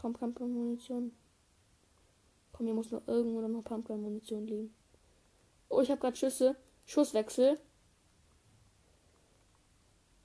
Komm, 0.00 0.14
Pumpgun-Munition. 0.14 1.12
Komm, 2.50 2.66
hier 2.66 2.74
muss 2.74 2.90
noch 2.90 3.06
irgendwo 3.06 3.42
noch 3.42 3.62
Pumpgun-Munition 3.62 4.48
liegen. 4.48 4.74
Oh, 5.68 5.80
ich 5.80 5.90
habe 5.92 6.00
gerade 6.00 6.16
Schüsse. 6.16 6.56
Schusswechsel. 6.84 7.60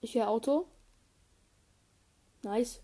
Ich 0.01 0.15
höre 0.15 0.27
Auto. 0.27 0.65
Nice. 2.43 2.81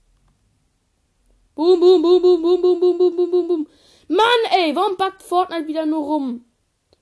Boom, 1.56 1.80
boom, 1.80 2.02
boom, 2.02 2.22
boom, 2.22 2.42
boom, 2.42 2.62
boom, 2.62 2.80
boom, 2.80 2.98
boom, 2.98 3.16
boom, 3.16 3.32
boom, 3.32 3.48
boom. 3.48 3.68
Mann, 4.08 4.42
ey, 4.52 4.76
warum 4.76 4.98
backt 4.98 5.22
Fortnite 5.22 5.68
wieder 5.68 5.86
nur 5.86 6.04
rum? 6.04 6.46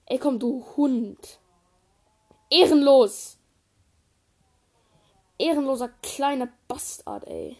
Ey, 0.05 0.19
komm, 0.19 0.39
du 0.39 0.65
Hund. 0.75 1.39
Ehrenlos. 2.49 3.37
Ehrenloser 5.37 5.89
kleiner 6.03 6.49
Bastard, 6.67 7.25
ey. 7.27 7.57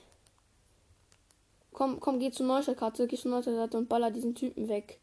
Komm, 1.71 1.99
komm, 1.99 2.19
geh 2.19 2.32
zur 2.32 2.45
Neustadtkarte, 2.45 3.08
geh 3.08 3.17
zur 3.17 3.32
Neustadtkarte 3.32 3.77
und 3.77 3.88
baller 3.88 4.12
diesen 4.12 4.36
Typen 4.36 4.67
weg. 4.67 4.99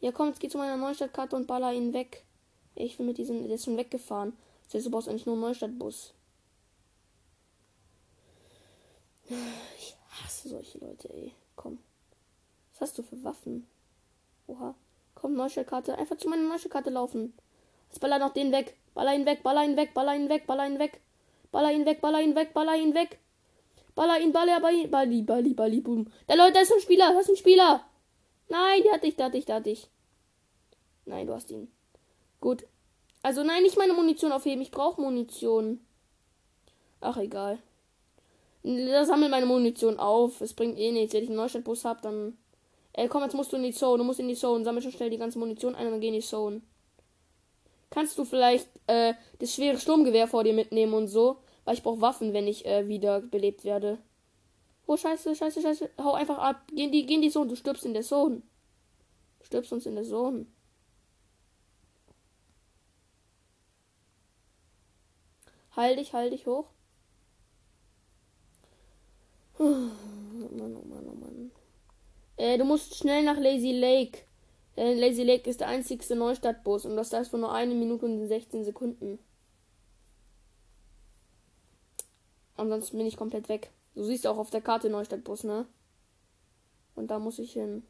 Ja, 0.00 0.12
komm, 0.12 0.28
jetzt 0.28 0.40
geh 0.40 0.48
zu 0.48 0.58
meiner 0.58 0.76
Neustadtkarte 0.76 1.36
und 1.36 1.46
baller 1.46 1.72
ihn 1.72 1.92
weg. 1.92 2.24
Ich 2.74 2.98
will 2.98 3.06
mit 3.06 3.18
diesem, 3.18 3.46
der 3.46 3.54
ist 3.54 3.64
schon 3.64 3.76
weggefahren. 3.76 4.36
Das 4.70 4.76
heißt, 4.76 4.86
du 4.86 4.90
brauchst 4.92 5.08
eigentlich 5.08 5.26
nur 5.26 5.34
einen 5.34 5.42
Neustadtbus. 5.42 6.14
Ich 9.76 9.96
hasse 10.10 10.48
solche 10.48 10.78
Leute, 10.78 11.12
ey. 11.12 11.32
Komm. 11.56 11.80
Was 12.70 12.82
hast 12.82 12.98
du 12.98 13.02
für 13.02 13.22
Waffen? 13.24 13.66
Oha. 14.46 14.76
Komm, 15.16 15.34
Neustadtkarte. 15.34 15.98
Einfach 15.98 16.18
zu 16.18 16.28
meiner 16.28 16.48
Neustadtkarte 16.48 16.90
laufen. 16.90 17.34
Jetzt 17.88 17.98
baller 17.98 18.20
noch 18.20 18.32
den 18.32 18.52
weg. 18.52 18.76
Baller 18.94 19.12
ihn 19.12 19.26
weg, 19.26 19.42
baller 19.42 19.64
ihn 19.64 19.76
weg, 19.76 19.92
baller 19.92 20.14
ihn 20.14 20.28
weg, 20.28 20.46
baller 20.46 20.66
ihn 20.68 20.78
weg. 20.78 21.00
Baller 21.50 21.72
ihn 21.72 21.84
weg, 21.84 22.00
baller 22.00 22.20
ihn 22.20 22.36
weg, 22.36 22.54
baller 22.54 22.76
ihn 22.76 22.94
weg. 22.94 23.18
Baller 23.96 24.20
ihn, 24.20 24.30
baller, 24.32 24.60
baller, 24.60 24.86
balli, 24.86 25.22
balli, 25.22 25.52
balli, 25.52 25.80
boom. 25.80 26.12
Da 26.28 26.34
Leute, 26.34 26.52
da 26.52 26.60
ist 26.60 26.72
ein 26.72 26.80
Spieler, 26.80 27.12
da 27.12 27.18
ist 27.18 27.28
ein 27.28 27.36
Spieler. 27.36 27.84
Nein, 28.48 28.84
der 28.84 28.92
hat 28.92 29.02
dich, 29.02 29.16
der 29.16 29.26
hat 29.26 29.34
dich, 29.34 29.46
der 29.46 29.56
hat 29.56 29.66
dich. 29.66 29.88
Nein, 31.06 31.26
du 31.26 31.34
hast 31.34 31.50
ihn. 31.50 31.72
Gut. 32.40 32.64
Also 33.22 33.42
nein, 33.42 33.62
nicht 33.62 33.76
meine 33.76 33.92
Munition 33.92 34.32
aufheben. 34.32 34.62
Ich 34.62 34.70
brauche 34.70 35.00
Munition. 35.00 35.80
Ach, 37.00 37.16
egal. 37.16 37.58
Da 38.62 39.04
sammel 39.04 39.28
meine 39.28 39.46
Munition 39.46 39.98
auf. 39.98 40.40
Es 40.40 40.54
bringt 40.54 40.78
eh 40.78 40.92
nichts. 40.92 41.14
Wenn 41.14 41.24
ich 41.24 41.28
einen 41.28 41.36
Neustadtbus 41.36 41.84
habe, 41.84 42.00
dann. 42.02 42.36
Ey, 42.92 43.08
komm, 43.08 43.22
jetzt 43.22 43.34
musst 43.34 43.52
du 43.52 43.56
in 43.56 43.62
die 43.62 43.72
Zone. 43.72 43.98
Du 43.98 44.04
musst 44.04 44.20
in 44.20 44.28
die 44.28 44.34
Zone. 44.34 44.64
Sammel 44.64 44.82
schon 44.82 44.92
schnell 44.92 45.10
die 45.10 45.18
ganze 45.18 45.38
Munition 45.38 45.74
ein 45.74 45.86
und 45.86 45.92
dann 45.92 46.00
geh 46.00 46.08
in 46.08 46.14
die 46.14 46.20
Zone. 46.20 46.60
Kannst 47.90 48.18
du 48.18 48.24
vielleicht 48.24 48.68
äh, 48.86 49.14
das 49.38 49.54
schwere 49.54 49.78
Sturmgewehr 49.78 50.28
vor 50.28 50.44
dir 50.44 50.52
mitnehmen 50.52 50.94
und 50.94 51.08
so? 51.08 51.38
Weil 51.64 51.74
ich 51.74 51.82
brauche 51.82 52.00
Waffen, 52.00 52.32
wenn 52.32 52.46
ich 52.46 52.64
äh, 52.66 52.88
wieder 52.88 53.20
belebt 53.20 53.64
werde. 53.64 53.98
Oh, 54.86 54.96
scheiße, 54.96 55.34
scheiße, 55.34 55.60
scheiße. 55.60 55.90
Hau 55.98 56.14
einfach 56.14 56.38
ab. 56.38 56.62
Geh 56.72 56.84
in 56.84 56.92
die, 56.92 57.06
geh 57.06 57.14
in 57.14 57.22
die 57.22 57.30
Zone. 57.30 57.48
Du 57.48 57.56
stirbst 57.56 57.84
in 57.84 57.94
der 57.94 58.02
Zone. 58.02 58.42
Du 59.38 59.46
stirbst 59.46 59.72
uns 59.72 59.86
in 59.86 59.94
der 59.94 60.04
Zone. 60.04 60.46
Halt 65.76 65.98
dich, 65.98 66.12
halt 66.12 66.32
dich 66.32 66.46
hoch. 66.46 66.66
Oh 70.42 70.56
Mann, 70.56 70.74
oh 70.74 70.86
Mann, 70.86 71.06
oh 71.06 71.14
Mann. 71.14 71.50
Äh, 72.38 72.56
du 72.56 72.64
musst 72.64 72.96
schnell 72.96 73.22
nach 73.22 73.36
Lazy 73.36 73.72
Lake. 73.72 74.20
Äh, 74.74 74.94
Lazy 74.94 75.22
Lake 75.22 75.48
ist 75.48 75.60
der 75.60 75.68
einzigste 75.68 76.16
Neustadtbus 76.16 76.86
und 76.86 76.96
das 76.96 77.12
ist 77.12 77.28
für 77.28 77.36
nur 77.36 77.52
eine 77.52 77.74
Minute 77.74 78.06
und 78.06 78.26
16 78.26 78.64
Sekunden. 78.64 79.18
Ansonsten 82.56 82.96
bin 82.96 83.06
ich 83.06 83.18
komplett 83.18 83.50
weg. 83.50 83.70
Du 83.94 84.02
siehst 84.02 84.26
auch 84.26 84.38
auf 84.38 84.50
der 84.50 84.62
Karte 84.62 84.88
Neustadtbus, 84.88 85.44
ne? 85.44 85.66
Und 86.94 87.10
da 87.10 87.18
muss 87.18 87.38
ich 87.38 87.52
hin. 87.52 87.82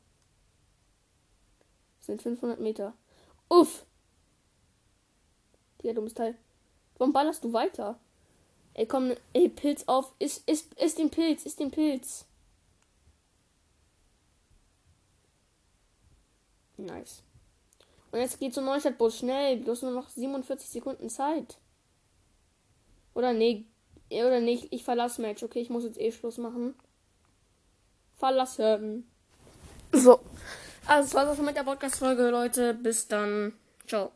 Das 1.99 2.07
sind 2.07 2.23
500 2.23 2.59
Meter. 2.59 2.95
Uff! 3.49 3.85
Digga, 5.81 5.93
dummes 5.93 6.15
Teil. 6.15 6.37
Warum 7.01 7.15
ballerst 7.15 7.43
du 7.45 7.55
weiter? 7.55 7.99
Ey, 8.75 8.85
komm, 8.85 9.15
ey, 9.33 9.49
Pilz 9.49 9.85
auf. 9.87 10.13
Ist, 10.19 10.47
ist, 10.47 10.75
ist 10.75 10.99
den 10.99 11.09
Pilz, 11.09 11.47
ist 11.47 11.59
den 11.59 11.71
Pilz. 11.71 12.27
Nice. 16.77 17.23
Und 18.13 18.21
jetzt 18.21 18.39
geht 18.39 18.53
zum 18.53 18.67
Neustadtbus 18.67 19.17
schnell. 19.17 19.63
Du 19.63 19.71
hast 19.71 19.83
nur 19.83 19.93
noch 19.93 20.11
47 20.11 20.69
Sekunden 20.69 21.09
Zeit. 21.09 21.57
Oder 23.15 23.33
nee. 23.33 23.65
Oder 24.11 24.41
nicht. 24.41 24.71
Ich 24.71 24.85
verlasse 24.85 25.23
Match. 25.23 25.43
Okay, 25.43 25.61
ich 25.61 25.71
muss 25.71 25.85
jetzt 25.85 25.99
eh 25.99 26.13
Schluss 26.13 26.37
machen. 26.37 26.75
Verlassen. 28.19 29.11
So. 29.93 30.21
Also, 30.87 31.07
das 31.07 31.15
war 31.15 31.25
das 31.25 31.39
mit 31.39 31.57
der 31.57 31.65
Podcast-Folge, 31.65 32.29
Leute. 32.29 32.75
Bis 32.75 33.09
dann. 33.09 33.55
Ciao. 33.87 34.13